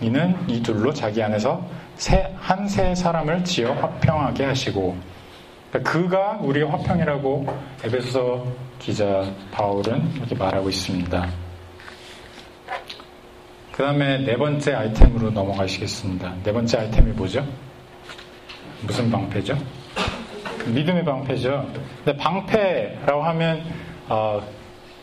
[0.00, 1.64] 이는 이 둘로 자기 안에서
[2.36, 4.96] 한 세 사람을 지어 화평하게 하시고
[5.70, 7.46] 그러니까 그가 우리의 화평이라고
[7.84, 8.46] 에베소서
[8.78, 11.28] 기자 바울은 이렇게 말하고 있습니다.
[13.72, 16.34] 그 다음에 네 번째 아이템으로 넘어가시겠습니다.
[16.44, 17.44] 네 번째 아이템이 뭐죠?
[18.82, 19.56] 무슨 방패죠?
[20.66, 21.66] 믿음의 방패죠.
[22.04, 23.64] 근데 방패라고 하면
[24.08, 24.40] 어,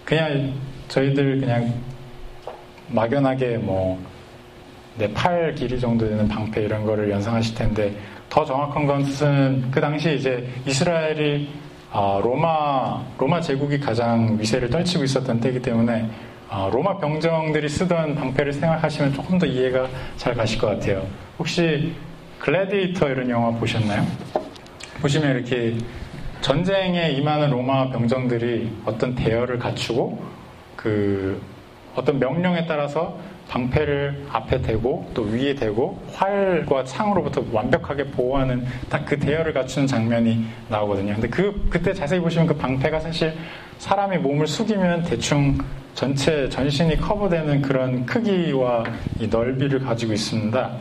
[0.05, 0.53] 그냥
[0.87, 1.73] 저희들 그냥
[2.87, 4.01] 막연하게 뭐
[4.97, 7.95] 내팔 길이 정도 되는 방패 이런 거를 연상하실 텐데
[8.29, 11.49] 더 정확한 것은 그 당시 이제 이스라엘이
[11.91, 16.09] 어, 로마 로마 제국이 가장 위세를 떨치고 있었던 때이기 때문에
[16.49, 21.05] 어, 로마 병정들이 쓰던 방패를 생각하시면 조금 더 이해가 잘 가실 것 같아요.
[21.39, 21.93] 혹시
[22.39, 24.05] 글래디에이터 이런 영화 보셨나요?
[25.01, 25.75] 보시면 이렇게
[26.41, 30.21] 전쟁에 임하는 로마 병정들이 어떤 대열을 갖추고
[30.75, 31.41] 그
[31.95, 33.17] 어떤 명령에 따라서
[33.51, 40.45] 방패를 앞에 대고 또 위에 대고 활과 창으로부터 완벽하게 보호하는 딱 그 대열을 갖추는 장면이
[40.69, 41.15] 나오거든요.
[41.15, 43.33] 근데 그 그때 자세히 보시면 그 방패가 사실
[43.77, 45.57] 사람이 몸을 숙이면 대충
[45.95, 48.85] 전체 전신이 커버되는 그런 크기와
[49.19, 50.71] 이 넓이를 가지고 있습니다.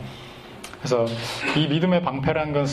[0.79, 1.05] 그래서
[1.57, 2.65] 이 믿음의 방패라는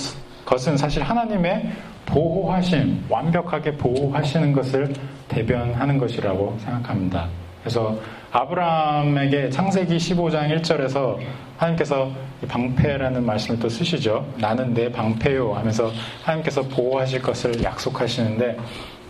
[0.44, 1.72] 것은 사실 하나님의
[2.06, 4.94] 보호하심, 완벽하게 보호하시는 것을
[5.26, 7.26] 대변하는 것이라고 생각합니다.
[7.62, 7.98] 그래서
[8.30, 11.18] 아브라함에게 창세기 15장 1절에서
[11.56, 12.12] 하나님께서
[12.46, 14.26] 방패라는 말씀을 또 쓰시죠.
[14.36, 15.90] 나는 내 방패요 하면서
[16.22, 18.58] 하나님께서 보호하실 것을 약속하시는데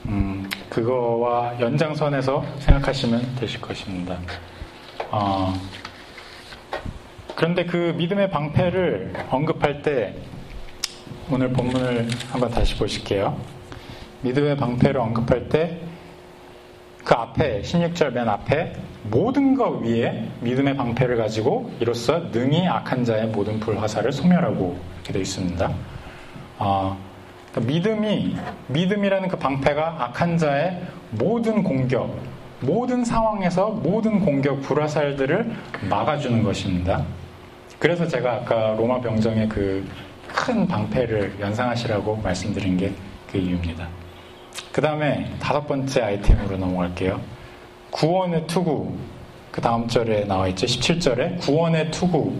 [0.06, 4.18] 음, 그거와 연장선에서 생각하시면 되실 것입니다.
[5.10, 5.52] 어,
[7.34, 10.14] 그런데 그 믿음의 방패를 언급할 때
[11.30, 13.36] 오늘 본문을 한번 다시 보실게요.
[14.22, 15.80] 믿음의 방패를 언급할 때
[17.08, 23.26] 그 앞에 16절 맨 앞에 모든 것 위에 믿음의 방패를 가지고 이로써 능히 악한 자의
[23.28, 25.72] 모든 불화살을 소멸하고 이렇게 되어 있습니다.
[26.58, 26.98] 어,
[27.50, 32.14] 그러니까 믿음이 믿음이라는 그 방패가 악한 자의 모든 공격,
[32.60, 35.50] 모든 상황에서 모든 공격 불화살들을
[35.88, 37.04] 막아주는 것입니다.
[37.78, 39.82] 그래서 제가 아까 로마 병정의 그
[40.28, 42.92] 큰 방패를 연상하시라고 말씀드린 게
[43.30, 43.86] 그 이유입니다.
[44.72, 47.20] 그 다음에 다섯 번째 아이템으로 넘어갈게요.
[47.90, 48.94] 구원의 투구.
[49.50, 50.66] 그 다음 절에 나와 있죠.
[50.66, 52.34] 17절에 구원의 투구.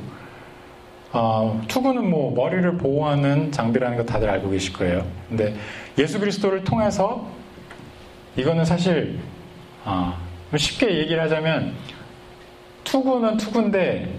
[1.13, 5.07] 어, 투구는 뭐 머리를 보호하는 장비라는 거 다들 알고 계실 거예요.
[5.29, 5.55] 근데
[5.97, 7.27] 예수 그리스도를 통해서
[8.37, 9.19] 이거는 사실
[9.85, 10.15] 어,
[10.57, 11.75] 쉽게 얘기를 하자면
[12.85, 14.15] 투구는 투구인데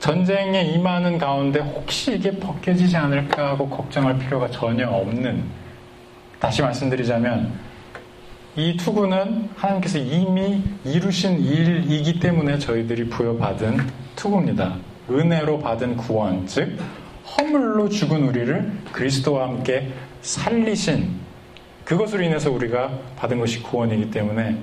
[0.00, 5.44] 전쟁에 임하는 가운데 혹시 이게 벗겨지지 않을까 하고 걱정할 필요가 전혀 없는
[6.40, 7.52] 다시 말씀드리자면
[8.56, 13.76] 이 투구는 하나님께서 이미 이루신 일이기 때문에 저희들이 부여받은
[14.16, 14.76] 투구입니다.
[15.10, 16.78] 은혜로 받은 구원, 즉
[17.36, 21.10] 허물로 죽은 우리를 그리스도와 함께 살리신
[21.84, 24.56] 그것으로 인해서 우리가 받은 것이 구원이기 때문에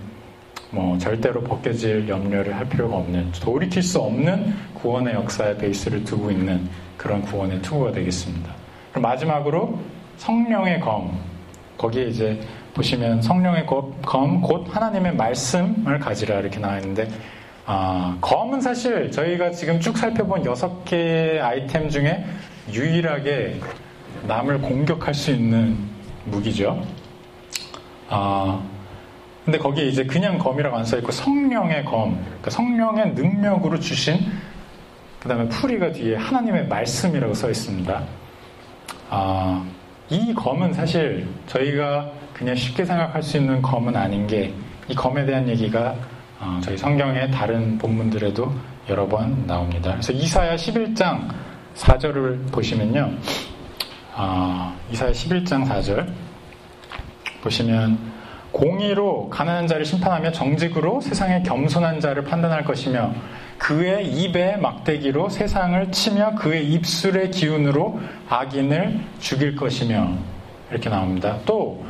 [0.72, 6.68] 뭐 절대로 벗겨질 염려를 할 필요가 없는 돌이킬 수 없는 구원의 역사의 베이스를 두고 있는
[6.98, 8.52] 그런 구원의 투구가 되겠습니다.
[8.92, 9.80] 그럼 마지막으로
[10.18, 11.18] 성령의 검
[11.78, 12.40] 거기에 이제
[12.74, 17.08] 보시면 성령의 검 곧 하나님의 말씀을 가지라 이렇게 나와 있는데
[17.66, 22.24] 아, 검은 사실 저희가 지금 쭉 살펴본 여섯 개의 아이템 중에
[22.72, 23.60] 유일하게
[24.28, 25.78] 남을 공격할 수 있는
[26.26, 26.82] 무기죠.
[28.10, 28.62] 아,
[29.44, 34.20] 근데 거기에 이제 그냥 검이라고 안 써있고 성령의 검, 그러니까 성령의 능력으로 주신
[35.22, 38.04] 그 다음에 풀이가 뒤에 하나님의 말씀이라고 써 있습니다.
[39.10, 39.66] 아,
[40.10, 44.54] 이 검은 사실 저희가 그냥 쉽게 생각할 수 있는 검은 아닌 게
[44.90, 45.96] 이 검에 대한 얘기가
[46.40, 48.54] 어, 저희 성경의 다른 본문들에도
[48.90, 49.92] 여러 번 나옵니다.
[49.92, 51.28] 그래서 이사야 11장
[51.76, 53.12] 4절을 보시면요.
[54.16, 56.08] 어, 이사야 11장 4절
[57.42, 57.98] 보시면
[58.54, 63.14] 공의로 가난한 자를 심판하며 정직으로 세상의 겸손한 자를 판단할 것이며
[63.58, 70.18] 그의 입의 막대기로 세상을 치며 그의 입술의 기운으로 악인을 죽일 것이며
[70.72, 71.40] 이렇게 나옵니다.
[71.46, 71.86] 또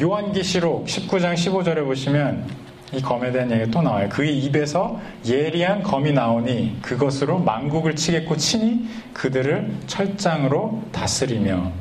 [0.00, 2.46] 요한계시록 19장 15절에 보시면
[2.92, 4.08] 이 검에 대한 얘기가 또 나와요.
[4.10, 11.72] 그의 입에서 예리한 검이 나오니 그것으로 만국을 치겠고 치니 그들을 철장으로 다스리며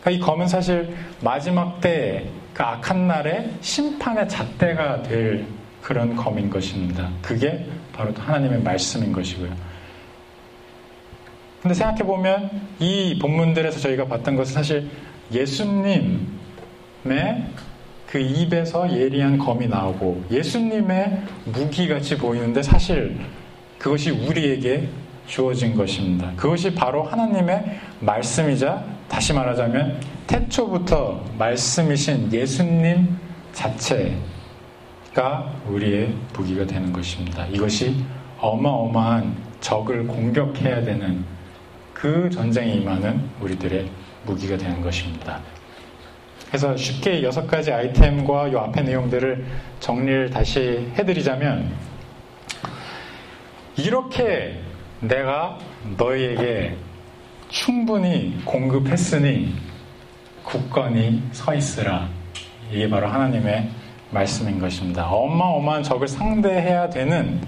[0.00, 5.46] 그러니까 이 검은 사실 마지막 때 그 악한 날에 심판의 잣대가 될
[5.82, 7.10] 그런 검인 것입니다.
[7.22, 9.54] 그게 바로 하나님의 말씀인 것이고요.
[11.62, 14.90] 근데 생각해보면 이 본문들에서 저희가 봤던 것은 사실
[15.32, 16.26] 예수님의
[18.06, 23.18] 그 입에서 예리한 검이 나오고 예수님의 무기같이 보이는데 사실
[23.78, 24.88] 그것이 우리에게
[25.26, 26.32] 주어진 것입니다.
[26.34, 33.16] 그것이 바로 하나님의 말씀이자 다시 말하자면 태초부터 말씀이신 예수님
[33.52, 34.16] 자체
[35.14, 37.46] 가 우리의 무기가 되는 것입니다.
[37.46, 37.96] 이것이
[38.38, 41.24] 어마어마한 적을 공격해야 되는
[41.92, 43.90] 그 전쟁에 임하는 우리들의
[44.24, 45.40] 무기가 되는 것입니다.
[46.46, 49.44] 그래서 쉽게 여섯 가지 아이템과 이 앞의 내용들을
[49.80, 51.70] 정리를 다시 해드리자면
[53.76, 54.60] 이렇게
[55.00, 55.58] 내가
[55.96, 56.76] 너희에게
[57.48, 59.54] 충분히 공급했으니
[60.44, 62.08] 굳건히 서 있으라.
[62.72, 63.70] 이게 바로 하나님의
[64.10, 65.06] 말씀인 것입니다.
[65.08, 67.40] 어마어마한 적을 상대해야 되는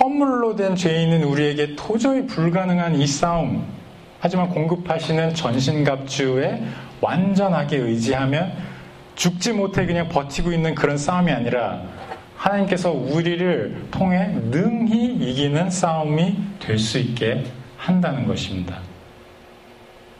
[0.00, 3.64] 허물로 된 죄인은 우리에게 도저히 불가능한 이 싸움.
[4.20, 6.62] 하지만 공급하시는 전신갑주에
[7.00, 8.52] 완전하게 의지하면
[9.14, 11.82] 죽지 못해 그냥 버티고 있는 그런 싸움이 아니라
[12.36, 17.44] 하나님께서 우리를 통해 능히 이기는 싸움이 될 수 있게
[17.76, 18.78] 한다는 것입니다.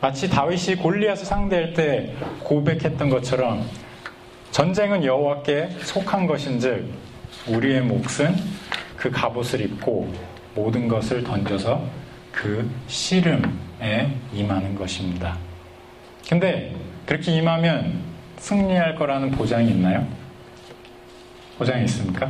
[0.01, 2.13] 마치 다윗이 골리앗을 상대할 때
[2.43, 3.65] 고백했던 것처럼
[4.51, 6.85] 전쟁은 여호와께 속한 것인즉
[7.47, 8.35] 우리의 몫은
[8.97, 10.11] 그 갑옷을 입고
[10.55, 11.83] 모든 것을 던져서
[12.31, 15.37] 그 씨름에 임하는 것입니다.
[16.27, 17.99] 근데 그렇게 임하면
[18.37, 20.05] 승리할 거라는 보장이 있나요?
[21.57, 22.29] 보장이 있습니까?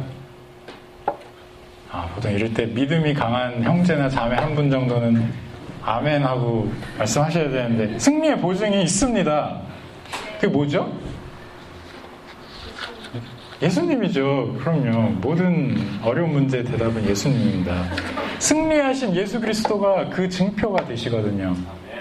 [1.91, 5.31] 아, 보통 이럴 때 믿음이 강한 형제나 자매 한 분 정도는
[5.83, 9.61] 아멘 하고 말씀하셔야 되는데 승리의 보증이 있습니다.
[10.35, 10.91] 그게 뭐죠?
[13.61, 14.55] 예수님이죠.
[14.59, 15.09] 그럼요.
[15.21, 17.83] 모든 어려운 문제의 대답은 예수님입니다.
[18.39, 21.55] 승리하신 예수 그리스도가 그 증표가 되시거든요.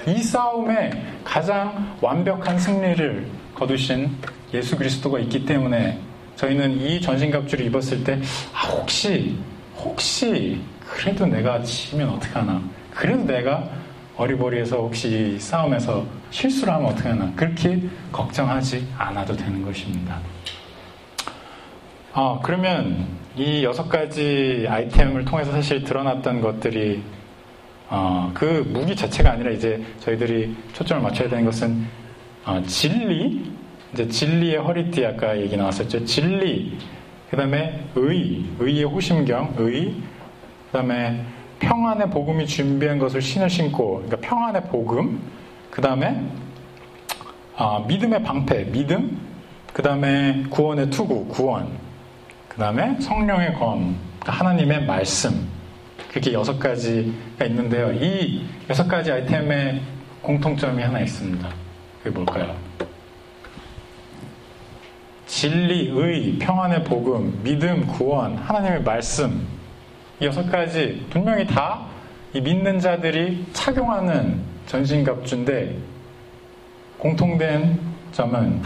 [0.07, 0.91] 이 싸움에
[1.25, 4.11] 가장 완벽한 승리를 거두신
[4.55, 5.99] 예수 그리스도가 있기 때문에
[6.37, 8.21] 저희는 이 전신갑주를 입었을 때,
[8.55, 9.37] 아, 혹시,
[9.77, 12.63] 혹시, 그래도 내가 지면 어떡하나.
[12.95, 13.69] 그래도 내가
[14.17, 17.31] 어리버리해서 혹시 싸움에서 실수를 하면 어떻게 하나.
[17.35, 17.81] 그렇게
[18.13, 20.21] 걱정하지 않아도 되는 것입니다.
[22.21, 27.01] 아, 그러면 이 여섯 가지 아이템을 통해서 사실 드러났던 것들이
[27.89, 31.87] 어, 그 무기 자체가 아니라 이제 저희들이 초점을 맞춰야 되는 것은
[32.45, 33.53] 어, 진리,
[33.93, 36.05] 이제 진리의 허리띠 아까 얘기 나왔었죠.
[36.07, 36.77] 진리,
[37.31, 41.25] 그 다음에 의, 의의 호심경, 의, 그 다음에
[41.61, 45.23] 평안의 복음이 준비한 것을 신을 신고, 그러니까 평안의 복음,
[45.71, 46.21] 그 다음에
[47.55, 49.21] 어, 믿음의 방패, 믿음,
[49.73, 51.87] 그 다음에 구원의 투구, 구원,
[52.59, 55.49] 그 다음에 성령의 검, 그러니까 하나님의 말씀,
[56.11, 57.93] 그렇게 여섯 가지가 있는데요.
[57.93, 59.81] 이 여섯 가지 아이템의
[60.23, 61.49] 공통점이 하나 있습니다.
[62.03, 62.53] 그게 뭘까요?
[65.27, 69.47] 진리, 의, 평안의 복음, 믿음, 구원, 하나님의 말씀.
[70.19, 71.89] 이 여섯 가지 분명히 다
[72.35, 75.77] 이 믿는 자들이 착용하는 전신갑주인데
[76.99, 77.81] 공통된
[78.13, 78.63] 점은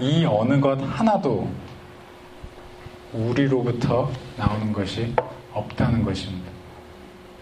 [0.00, 1.48] 이 어느 것 하나도
[3.16, 5.14] 우리로부터 나오는 것이
[5.52, 6.50] 없다는 것입니다.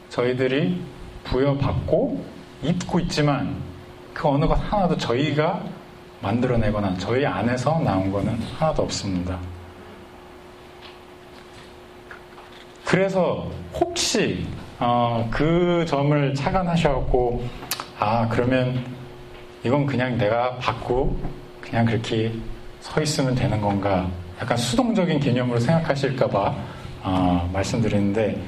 [0.08, 0.80] 저희들이
[1.24, 2.24] 부여받고
[2.62, 3.56] 입고 있지만
[4.12, 5.62] 그 어느 것 하나도 저희가
[6.22, 9.38] 만들어내거나 저희 안에서 나온 것은 하나도 없습니다.
[12.84, 14.46] 그래서 혹시
[14.78, 17.44] 어, 그 점을 착안하셔갖고
[17.98, 18.84] 아 그러면
[19.64, 21.18] 이건 그냥 내가 받고
[21.60, 22.32] 그냥 그렇게
[22.80, 24.08] 서 있으면 되는 건가
[24.40, 26.54] 약간 수동적인 개념으로 생각하실까봐
[27.02, 28.40] 어, 말씀드리는데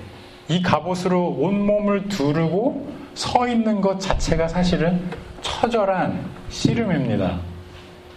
[0.48, 5.02] 이 갑옷으로 온몸을 두르고 서 있는 것 자체가 사실은
[5.42, 7.38] 처절한 씨름입니다.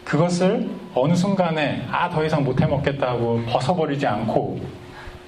[0.04, 4.60] 그것을 어느 순간에 아 더 이상 못 해 먹겠다고 벗어버리지 않고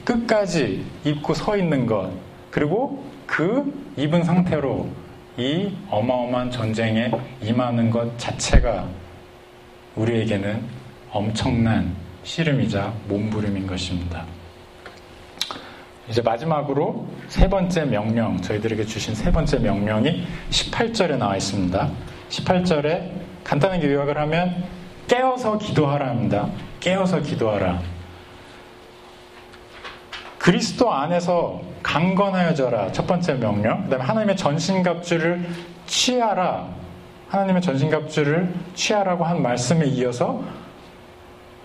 [0.04, 2.10] 끝까지 입고 서 있는 것
[2.50, 4.89] 그리고 그 입은 상태로
[5.38, 7.12] 이 어마어마한 전쟁에
[7.42, 8.86] 임하는 것 자체가
[9.96, 10.64] 우리에게는
[11.12, 14.26] 엄청난 씨름이자 몸부림인 것입니다.
[16.09, 21.89] 이제 마지막으로 세 번째 명령, 저희들에게 주신 세 번째 명령이 18절에 나와 있습니다.
[22.30, 23.11] 18절에
[23.43, 24.63] 간단하게 요약을 하면
[25.07, 26.49] 깨어서 기도하라 합니다.
[26.80, 27.82] 깨어서 기도하라.
[30.38, 32.91] 그리스도 안에서 강건하여져라.
[32.91, 33.84] 첫 번째 명령.
[33.84, 35.47] 그 다음에 하나님의 전신갑주를
[35.86, 36.67] 취하라.
[37.30, 40.43] 하나님의 전신갑주를 취하라고 한 말씀에 이어서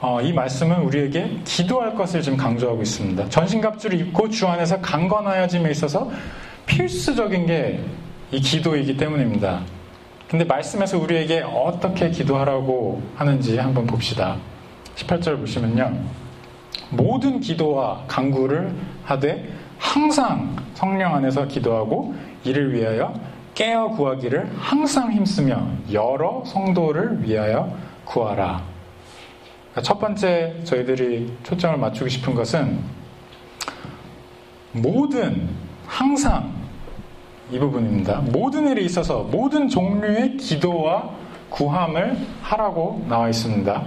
[0.00, 3.28] 어, 이 말씀은 우리에게 기도할 것을 지금 강조하고 있습니다.
[3.28, 6.10] 전신갑주를 입고 주 안에서 강건하여짐에 있어서
[6.66, 7.80] 필수적인 게
[8.32, 9.60] 이 기도이기 때문입니다.
[10.28, 14.36] 근데 말씀에서 우리에게 어떻게 기도하라고 하는지 한번 봅시다.
[14.96, 15.96] 18절 보시면요.
[16.90, 18.74] 모든 기도와 강구를
[19.04, 23.14] 하되 항상 성령 안에서 기도하고 이를 위하여
[23.54, 27.72] 깨어 구하기를 항상 힘쓰며 여러 성도를 위하여
[28.04, 28.75] 구하라.
[29.82, 32.78] 첫 번째 저희들이 초점을 맞추고 싶은 것은
[34.72, 35.48] 모든
[35.86, 36.50] 항상
[37.50, 38.22] 이 부분입니다.
[38.32, 41.10] 모든 일에 있어서 모든 종류의 기도와
[41.50, 43.82] 구함을 하라고 나와 있습니다.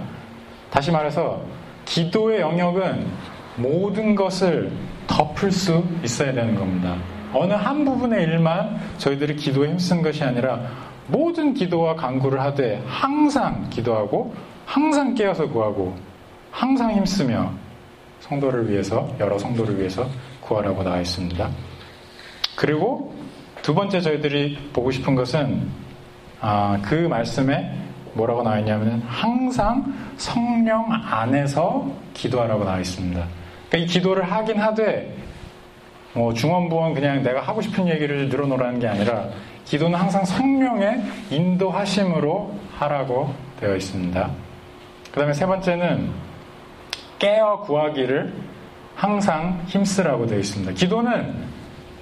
[0.70, 1.42] 다시 말해서
[1.84, 3.06] 기도의 영역은
[3.56, 4.72] 모든 것을
[5.06, 6.96] 덮을 수 있어야 되는 겁니다.
[7.34, 10.60] 어느 한 부분의 일만 저희들이 기도에 힘쓴 것이 아니라
[11.08, 14.32] 모든 기도와 강구를 하되 항상 기도하고
[14.70, 15.96] 항상 깨어서 구하고
[16.52, 17.50] 항상 힘쓰며
[18.20, 20.08] 성도를 위해서 여러 성도를 위해서
[20.40, 21.50] 구하라고 나와 있습니다.
[22.54, 23.12] 그리고
[23.62, 25.68] 두 번째 저희들이 보고 싶은 것은
[26.40, 27.74] 아, 그 말씀에
[28.12, 33.26] 뭐라고 나와 있냐면 항상 성령 안에서 기도하라고 나와 있습니다.
[33.68, 35.16] 그러니까 이 기도를 하긴 하되
[36.14, 39.30] 뭐 중원부원 그냥 내가 하고 싶은 얘기를 늘어놓으라는 게 아니라
[39.64, 44.49] 기도는 항상 성령의 인도하심으로 하라고 되어 있습니다.
[45.12, 46.10] 그 다음에 세 번째는
[47.18, 48.32] 깨어 구하기를
[48.94, 50.72] 항상 힘쓰라고 되어 있습니다.
[50.72, 51.34] 기도는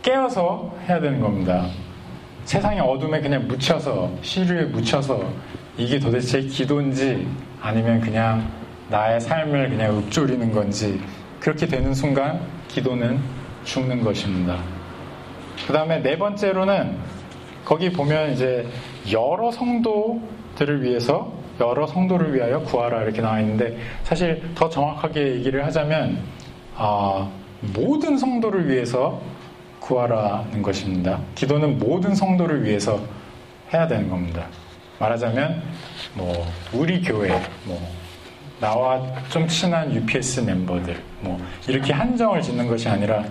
[0.03, 1.67] 깨어서 해야 되는 겁니다.
[2.45, 5.23] 세상의 어둠에 그냥 묻혀서 시류에 묻혀서
[5.77, 7.27] 이게 도대체 기도인지
[7.61, 8.51] 아니면 그냥
[8.89, 11.01] 나의 삶을 그냥 읊조리는 건지
[11.41, 13.21] 그렇게 되는 순간 기도는
[13.65, 14.59] 죽는 것입니다.
[15.67, 16.97] 그 다음에 네 번째로는
[17.65, 18.67] 거기 보면 이제
[19.13, 26.19] 여러 성도들을 위해서 여러 성도를 위하여 구하라 이렇게 나와 있는데 사실 더 정확하게 얘기를 하자면
[26.77, 27.31] 어,
[27.61, 29.21] 모든 성도를 위해서
[29.81, 31.21] 구하라는 것입니다.
[31.35, 33.01] 기도는 모든 성도를 위해서
[33.73, 34.47] 해야 되는 겁니다.
[34.99, 35.63] 말하자면
[36.15, 37.29] 뭐 우리 교회
[37.65, 37.81] 뭐
[38.61, 43.25] 나와 좀 친한 UPS 멤버들 뭐 이렇게 한정을 짓는 것이 아니라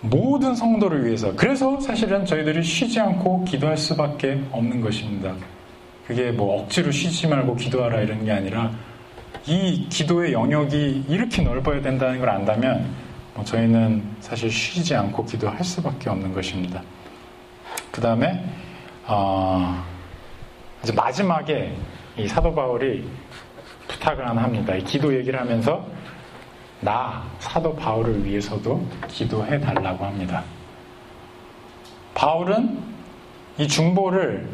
[0.00, 5.34] 모든 성도를 위해서 그래서 사실은 저희들이 쉬지 않고 기도할 수밖에 없는 것입니다.
[6.08, 8.72] 그게 뭐 억지로 쉬지 말고 기도하라 이런 게 아니라
[9.46, 12.90] 이 기도의 영역이 이렇게 넓어야 된다는 걸 안다면
[13.34, 16.82] 뭐 저희는 사실 쉬지 않고 기도할 수밖에 없는 것입니다.
[17.92, 18.42] 그 다음에
[19.06, 19.84] 어,
[20.82, 21.76] 이제 마지막에
[22.16, 23.06] 이 사도 바울이
[23.86, 24.74] 부탁을 하나 합니다.
[24.86, 25.86] 기도 얘기를 하면서
[26.80, 30.42] 나 사도 바울을 위해서도 기도해 달라고 합니다.
[32.14, 32.82] 바울은
[33.58, 34.48] 이 중보를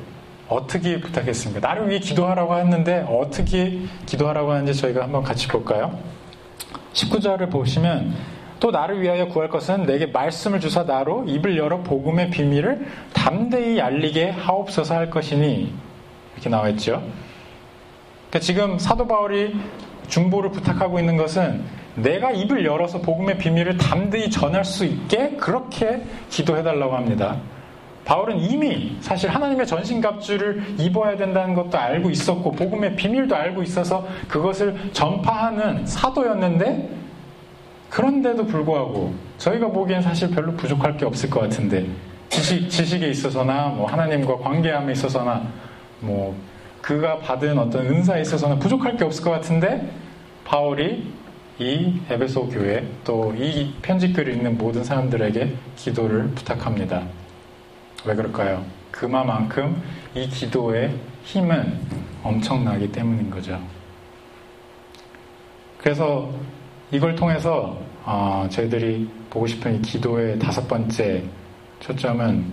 [0.49, 1.67] 어떻게 부탁했습니까?
[1.67, 5.99] 나를 위해 기도하라고 했는데 어떻게 기도하라고 하는지 저희가 한번 같이 볼까요?
[6.93, 8.15] 19절을 보시면
[8.61, 14.31] 또 나를 위하여 구할 것은 내게 말씀을 주사 나로 입을 열어 복음의 비밀을 담대히 알리게
[14.31, 15.73] 하옵소서 할 것이니
[16.35, 17.03] 이렇게 나와 있죠.
[18.31, 19.55] 그러니까 지금 사도 바울이
[20.09, 21.65] 중보를 부탁하고 있는 것은
[21.97, 27.37] 내가 입을 열어서 복음의 비밀을 담대히 전할 수 있게 그렇게 기도해달라고 합니다.
[28.05, 34.93] 바울은 이미 사실 하나님의 전신갑주를 입어야 된다는 것도 알고 있었고 복음의 비밀도 알고 있어서 그것을
[34.93, 36.91] 전파하는 사도였는데
[37.91, 41.87] 그런데도 불구하고 저희가 보기엔 사실 별로 부족할 게 없을 것 같은데
[42.29, 45.43] 지식, 지식에 있어서나 뭐 하나님과 관계함에 있어서나
[46.01, 46.37] 뭐
[46.83, 49.89] 그가 받은 어떤 은사에 있어서는 부족할 게 없을 것 같은데
[50.45, 51.11] 바울이
[51.59, 57.03] 이 에베소 교회 또 이 편지글을 읽는 모든 사람들에게 기도를 부탁합니다.
[58.05, 58.65] 왜 그럴까요?
[58.91, 59.83] 그만큼
[60.15, 60.95] 이 기도의
[61.25, 61.79] 힘은
[62.23, 63.61] 엄청나기 때문인 거죠.
[65.79, 66.31] 그래서
[66.91, 71.25] 이걸 통해서 어, 저희들이 보고 싶은 이 기도의 다섯 번째
[71.81, 72.45] 초점은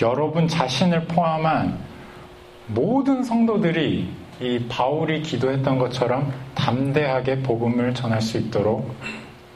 [0.00, 1.78] 여러분 자신을 포함한
[2.68, 4.08] 모든 성도들이
[4.40, 8.94] 이 바울이 기도했던 것처럼 담대하게 복음을 전할 수 있도록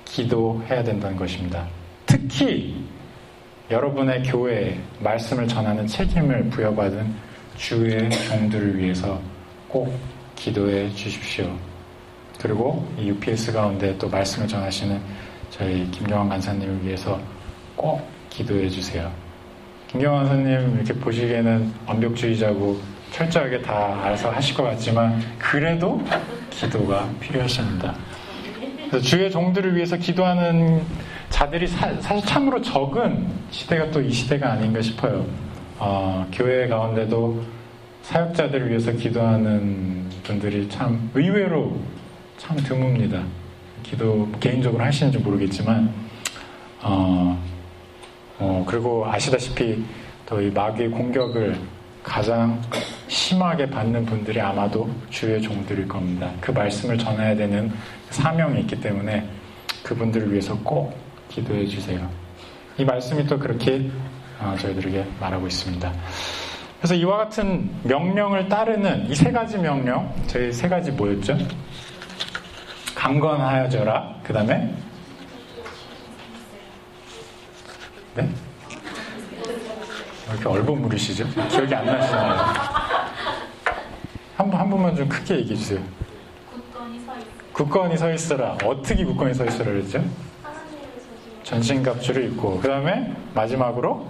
[0.04, 1.66] 기도해야 된다는 것입니다.
[2.06, 2.84] 특히
[3.70, 7.14] 여러분의 교회에 말씀을 전하는 책임을 부여받은
[7.58, 9.20] 주의 종들을 위해서
[9.68, 9.94] 꼭
[10.36, 11.54] 기도해 주십시오.
[12.40, 14.98] 그리고 이 UPS 가운데 또 말씀을 전하시는
[15.50, 17.20] 저희 김경환 간사님을 위해서
[17.76, 18.00] 꼭
[18.30, 19.12] 기도해 주세요.
[19.88, 22.80] 김경환 간사님 이렇게 보시기에는 완벽주의자고
[23.12, 26.00] 철저하게 다 알아서 하실 것 같지만 그래도
[26.50, 27.94] 기도가 필요하십니다.
[29.02, 30.82] 주의 종들을 위해서 기도하는
[31.30, 35.24] 자들이 사, 실 참으로 적은 시대가 또 이 시대가 아닌가 싶어요.
[35.78, 37.42] 어, 교회 가운데도
[38.02, 41.78] 사역자들을 위해서 기도하는 분들이 참 의외로
[42.38, 43.22] 참 드뭅니다.
[43.82, 45.92] 기도 개인적으로 하시는지 모르겠지만,
[46.82, 47.40] 어,
[48.38, 49.84] 어, 그리고 아시다시피
[50.26, 51.56] 또 이 마귀의 공격을
[52.02, 52.60] 가장
[53.08, 56.30] 심하게 받는 분들이 아마도 주의 종들일 겁니다.
[56.40, 57.70] 그 말씀을 전해야 되는
[58.10, 59.26] 사명이 있기 때문에
[59.82, 60.94] 그분들을 위해서 꼭
[61.28, 62.08] 기도해 주세요.
[62.78, 63.90] 이 말씀이 또 그렇게
[64.40, 65.92] 어, 저희들에게 말하고 있습니다.
[66.78, 71.36] 그래서 이와 같은 명령을 따르는 이 세 가지 명령, 저희 세 가지 뭐였죠?
[72.94, 74.20] 강건하여져라.
[74.22, 74.72] 그 다음에
[78.14, 78.28] 네?
[80.30, 81.26] 이렇게 얼버무리시죠?
[81.48, 82.32] 기억이 안 나시나요?
[84.36, 85.80] 한, 한 번만 좀 크게 얘기해 주세요.
[86.52, 87.32] 굳건히 서 있어라.
[87.52, 88.52] 굳건히 서 있어라.
[88.64, 90.04] 어떻게 굳건히 서 있어라 그랬죠?
[91.48, 94.06] 전신갑주를 입고 그 다음에 마지막으로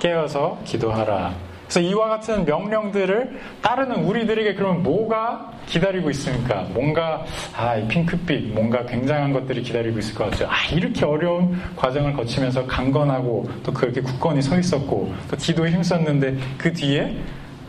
[0.00, 1.34] 깨어서 기도하라.
[1.64, 6.66] 그래서 이와 같은 명령들을 따르는 우리들에게 그러면 뭐가 기다리고 있습니까?
[6.74, 7.24] 뭔가
[7.56, 10.46] 아, 이 핑크빛 뭔가 굉장한 것들이 기다리고 있을 것 같죠.
[10.48, 16.72] 아, 이렇게 어려운 과정을 거치면서 강건하고 또 그렇게 굳건히 서 있었고 또 기도에 힘썼는데 그
[16.72, 17.16] 뒤에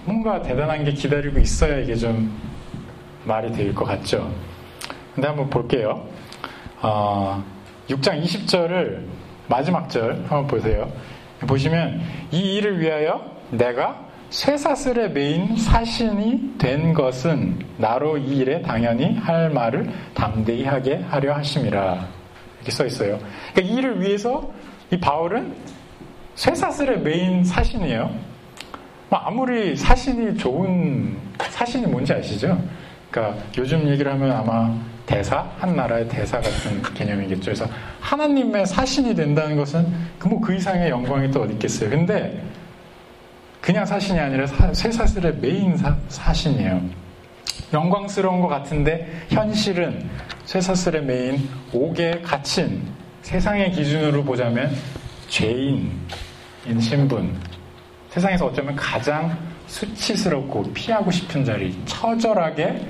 [0.05, 2.33] 뭔가 대단한 게 기다리고 있어야 이게 좀
[3.25, 4.29] 말이 될 것 같죠.
[5.15, 6.05] 근데 한번 볼게요.
[6.81, 7.41] 어,
[7.89, 9.01] 6장 20절을
[9.47, 10.91] 마지막 절 한번 보세요.
[11.41, 19.49] 보시면 이 일을 위하여 내가 쇠사슬에 매인 사신이 된 것은 나로 이 일에 당연히 할
[19.51, 22.07] 말을 담대히 하게 하려 하심이라
[22.57, 23.19] 이렇게 써 있어요.
[23.53, 24.51] 그러니까 이 일을 위해서
[24.89, 25.53] 이 바울은
[26.35, 28.09] 쇠사슬에 매인 사신이에요.
[29.09, 32.59] 뭐 아무리 사신이 좋은 사신이 뭔지 아시죠?
[33.11, 34.75] 그러니까 요즘 얘기를 하면 아마
[35.05, 37.45] 대사, 한 나라의 대사 같은 개념이겠죠.
[37.45, 37.65] 그래서
[37.99, 39.85] 하나님의 사신이 된다는 것은
[40.17, 41.89] 그 뭐그 그 이상의 영광이 또 어디 있겠어요.
[41.89, 42.41] 근데
[43.63, 46.81] 그냥 사신이 아니라 쇠사슬의 메인 사, 신이에요
[47.71, 50.09] 영광스러운 것 같은데 현실은
[50.45, 52.81] 쇠사슬의 메인 옥에 갇힌
[53.21, 54.75] 세상의 기준으로 보자면
[55.29, 55.97] 죄인인
[56.79, 57.35] 신분
[58.09, 59.35] 세상에서 어쩌면 가장
[59.67, 62.85] 수치스럽고 피하고 싶은 자리 처절하게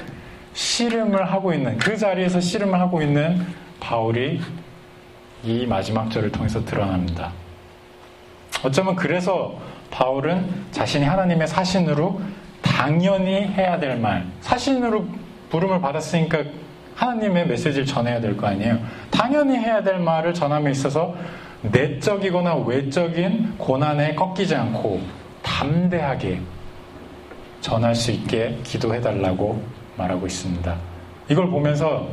[0.54, 3.45] 씨름을 하고 있는 그 자리에서 씨름을 하고 있는
[3.80, 4.39] 바울이
[5.43, 7.32] 이 마지막 절을 통해서 드러납니다.
[8.64, 9.58] 어쩌면 그래서
[9.91, 12.22] 바울은 자신이 하나님의 사신으로
[12.62, 15.06] 당연히 해야 될 말, 사신으로
[15.49, 16.43] 부름을 받았으니까
[16.95, 18.80] 하나님의 메시지를 전해야 될 거 아니에요.
[19.12, 21.16] 당연히 해야 될 말을 전함에 있어서
[21.64, 25.01] 내적이거나 외적인 고난에 꺾이지 않고
[25.41, 26.39] 담대하게
[27.62, 29.64] 전할 수 있게 기도해 달라고
[29.98, 30.76] 말하고 있습니다.
[31.30, 32.10] 이걸 보면서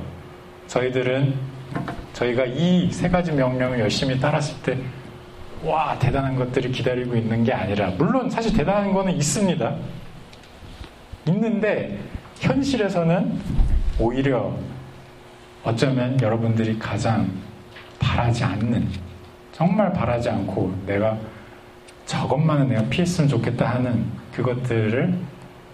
[0.66, 1.34] 저희들은
[2.12, 4.78] 저희가 이 세 가지 명령을 열심히 따랐을 때
[5.64, 9.76] 와, 대단한 것들이 기다리고 있는 게 아니라, 물론 사실 대단한 거는 있습니다.
[11.28, 11.98] 있는데,
[12.38, 13.38] 현실에서는
[13.98, 14.54] 오히려
[15.62, 17.30] 어쩌면 여러분들이 가장
[17.98, 18.88] 바라지 않는,
[19.52, 21.18] 정말 바라지 않고 내가
[22.06, 25.14] 저것만은 내가 피했으면 좋겠다 하는 그것들을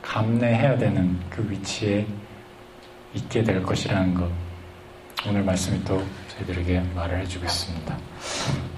[0.06, 2.06] 감내해야 되는 그 위치에
[3.14, 4.30] 있게 될 것이라는 것.
[5.28, 7.96] 오늘 말씀이 또 저희들에게 말을 해주겠습니다.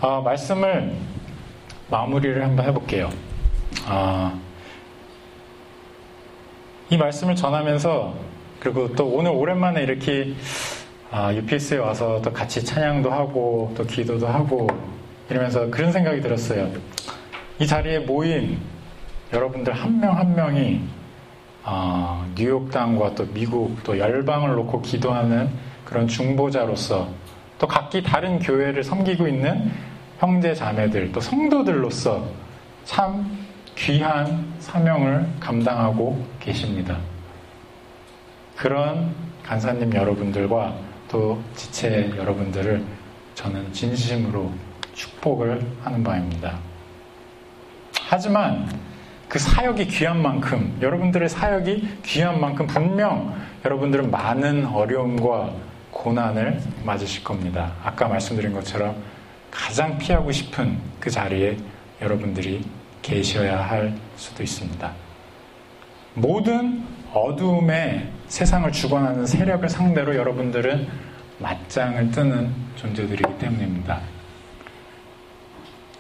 [0.01, 0.95] 아, 말씀을
[1.91, 3.11] 마무리를 한번 해볼게요.
[3.87, 4.39] 아,
[6.91, 8.14] 이 말씀을 전하면서
[8.61, 10.35] 그리고 또 오늘 오랜만에 이렇게
[11.11, 14.66] 아, UPS에 와서 또 같이 찬양도 하고 또 기도도 하고
[15.29, 16.70] 이러면서 그런 생각이 들었어요.
[17.59, 18.59] 이 자리에 모인
[19.33, 20.97] 여러분들 한 명한 한 명이
[21.71, 25.51] 아, 뉴욕 당과 또 미국 또 열방을 놓고 기도하는
[25.85, 27.11] 그런 중보자로서
[27.59, 29.71] 또 각기 다른 교회를 섬기고 있는
[30.19, 32.25] 형제 자매들 또 성도들로서
[32.87, 33.39] 참
[33.77, 36.97] 귀한 사명을 감당하고 계십니다.
[38.57, 39.14] 그런
[39.45, 40.75] 간사님 여러분들과
[41.07, 42.83] 또 지체 여러분들을
[43.35, 44.51] 저는 진심으로
[44.95, 46.59] 축복을 하는 바입니다.
[48.01, 48.88] 하지만
[49.29, 55.53] 그 사역이 귀한 만큼, 여러분들의 사역이 귀한 만큼 분명 여러분들은 많은 어려움과
[55.91, 57.72] 고난을 맞으실 겁니다.
[57.85, 58.97] 아까 말씀드린 것처럼
[59.51, 61.57] 가장 피하고 싶은 그 자리에
[62.01, 62.64] 여러분들이
[63.03, 64.93] 계셔야 할 수도 있습니다.
[66.14, 70.89] 모든 어두움의 세상을 주관하는 세력을 상대로 여러분들은
[71.39, 74.01] 맞짱을 뜨는 존재들이기 때문입니다.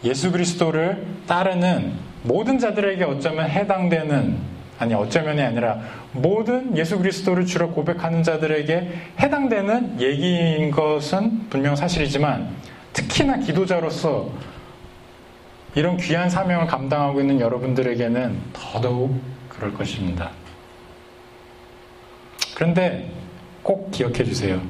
[0.04, 5.80] 예수 그리스도를 따르는 모든 자들에게 어쩌면 해당되는 아니 어쩌면이 아니라
[6.12, 12.48] 모든 예수 그리스도를 주로 고백하는 자들에게 해당되는 얘기인 것은 분명 사실이지만
[12.92, 14.30] 특히나 기도자로서
[15.74, 20.30] 이런 귀한 사명을 감당하고 있는 여러분들에게는 더더욱 그럴 것입니다.
[22.54, 23.10] 그런데
[23.62, 24.60] 꼭 기억해 주세요.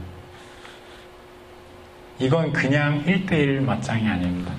[2.19, 4.53] 이건 그냥 1대1 맞짱이 아닙니다.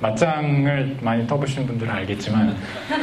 [0.00, 2.56] 맞짱을 많이 떠보신 분들은 알겠지만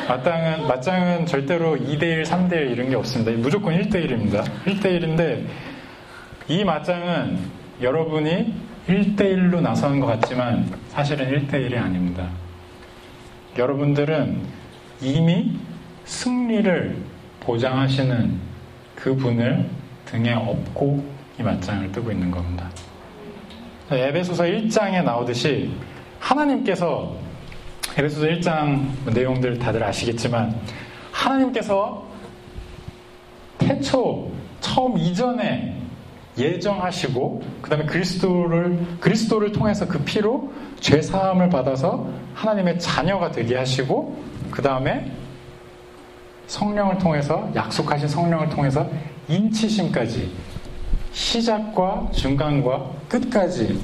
[0.07, 3.31] 맞짱은, 맞짱은 절대로 2대1, 3대1 이런 게 없습니다.
[3.31, 4.43] 무조건 1대1입니다.
[4.65, 5.45] 1대1인데
[6.47, 7.39] 이 맞짱은
[7.81, 8.53] 여러분이
[8.87, 12.29] 1대1로 나서는 것 같지만 사실은 1대1이 아닙니다.
[13.57, 14.41] 여러분들은
[15.01, 15.57] 이미
[16.05, 16.97] 승리를
[17.39, 18.39] 보장하시는
[18.95, 19.67] 그 분을
[20.05, 21.03] 등에 업고
[21.39, 22.69] 이 맞짱을 뜨고 있는 겁니다.
[23.91, 25.71] 에베소서 1장에 나오듯이
[26.23, 27.15] 하나님께서
[27.97, 30.55] 에베소서 1장 내용들 다들 아시겠지만
[31.11, 32.05] 하나님께서
[33.57, 35.77] 태초 처음 이전에
[36.37, 44.17] 예정하시고 그다음에 그리스도를 그리스도를 통해서 그 피로 죄 사함을 받아서 하나님의 자녀가 되게 하시고
[44.49, 45.11] 그다음에
[46.47, 48.89] 성령을 통해서 약속하신 성령을 통해서
[49.27, 50.33] 인치심까지
[51.11, 53.79] 시작과 중간과 끝까지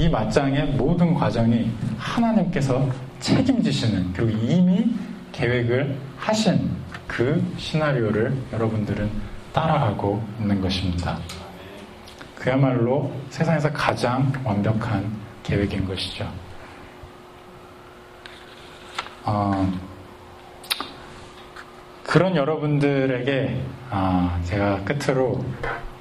[0.00, 2.88] 이 맞짱의 모든 과정이 하나님께서
[3.18, 4.94] 책임지시는 그리고 이미
[5.30, 6.70] 계획을 하신
[7.06, 9.10] 그 시나리오를 여러분들은
[9.52, 11.18] 따라가고 있는 것입니다.
[12.34, 15.04] 그야말로 세상에서 가장 완벽한
[15.42, 16.26] 계획인 것이죠.
[19.24, 19.70] 어,
[22.04, 25.44] 그런 여러분들에게 아, 제가 끝으로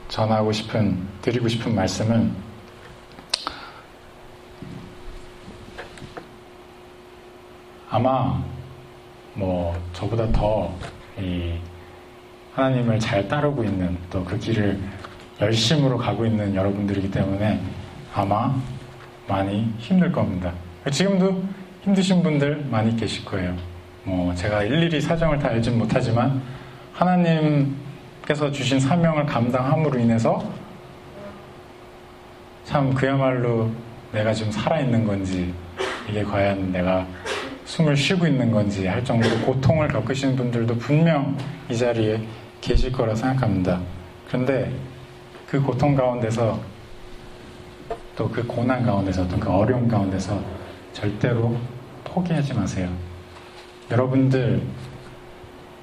[0.08, 2.49] 전하고 싶은, 드리고 싶은 말씀은
[7.90, 8.42] 아마
[9.34, 11.60] 뭐 저보다 더이
[12.54, 14.80] 하나님을 잘 따르고 있는 또 그 길을
[15.42, 17.60] 열심으로 가고 있는 여러분들이기 때문에
[18.14, 18.54] 아마
[19.28, 20.52] 많이 힘들 겁니다.
[20.92, 21.42] 지금도
[21.82, 23.56] 힘드신 분들 많이 계실 거예요.
[24.04, 26.42] 뭐 제가 일일이 사정을 다 알진 못하지만
[26.94, 30.44] 하나님께서 주신 사명을 감당함으로 인해서
[32.66, 33.72] 참 그야말로
[34.12, 35.54] 내가 지금 살아있는 건지
[36.10, 37.06] 이게 과연 내가
[37.70, 41.38] 숨을 쉬고 있는 건지 할 정도로 고통을 겪으시는 분들도 분명
[41.70, 42.20] 이 자리에
[42.62, 43.80] 계실 거라 생각합니다.
[44.28, 44.72] 그런데
[45.48, 46.60] 그 고통 가운데서
[48.16, 50.42] 또 그 고난 가운데서 또 그 어려움 가운데서
[50.94, 51.56] 절대로
[52.04, 52.90] 포기하지 마세요.
[53.92, 54.64] 여러분들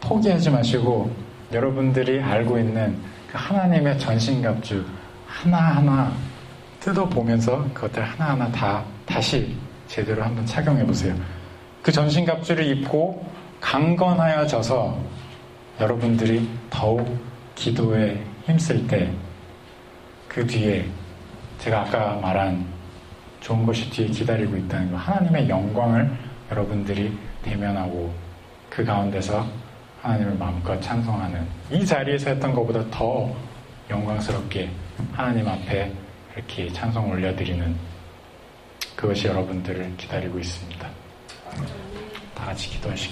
[0.00, 1.14] 포기하지 마시고
[1.52, 2.98] 여러분들이 알고 있는
[3.30, 4.84] 그 하나님의 전신갑주
[5.28, 6.12] 하나하나
[6.80, 9.54] 뜯어보면서 그것들 하나하나 다 다시
[9.86, 11.14] 제대로 한번 착용해 보세요.
[11.86, 13.24] 그 전신갑주를 입고
[13.60, 14.98] 강건하여져서
[15.78, 17.16] 여러분들이 더욱
[17.54, 19.08] 기도에 힘쓸 때
[20.36, 20.84] 그 뒤에
[21.60, 22.66] 제가 아까 말한
[23.40, 26.10] 좋은 것이 뒤에 기다리고 있다는 거 하나님의 영광을
[26.50, 28.12] 여러분들이 대면하고
[28.68, 29.46] 그 가운데서
[30.02, 33.32] 하나님을 마음껏 찬송하는 이 자리에서 했던 것보다 더
[33.88, 34.68] 영광스럽게
[35.12, 35.92] 하나님 앞에
[36.34, 37.76] 이렇게 찬송 올려드리는
[38.96, 41.05] 그것이 여러분들을 기다리고 있습니다.
[42.34, 42.96] 다 같이 기도하시겠습니다.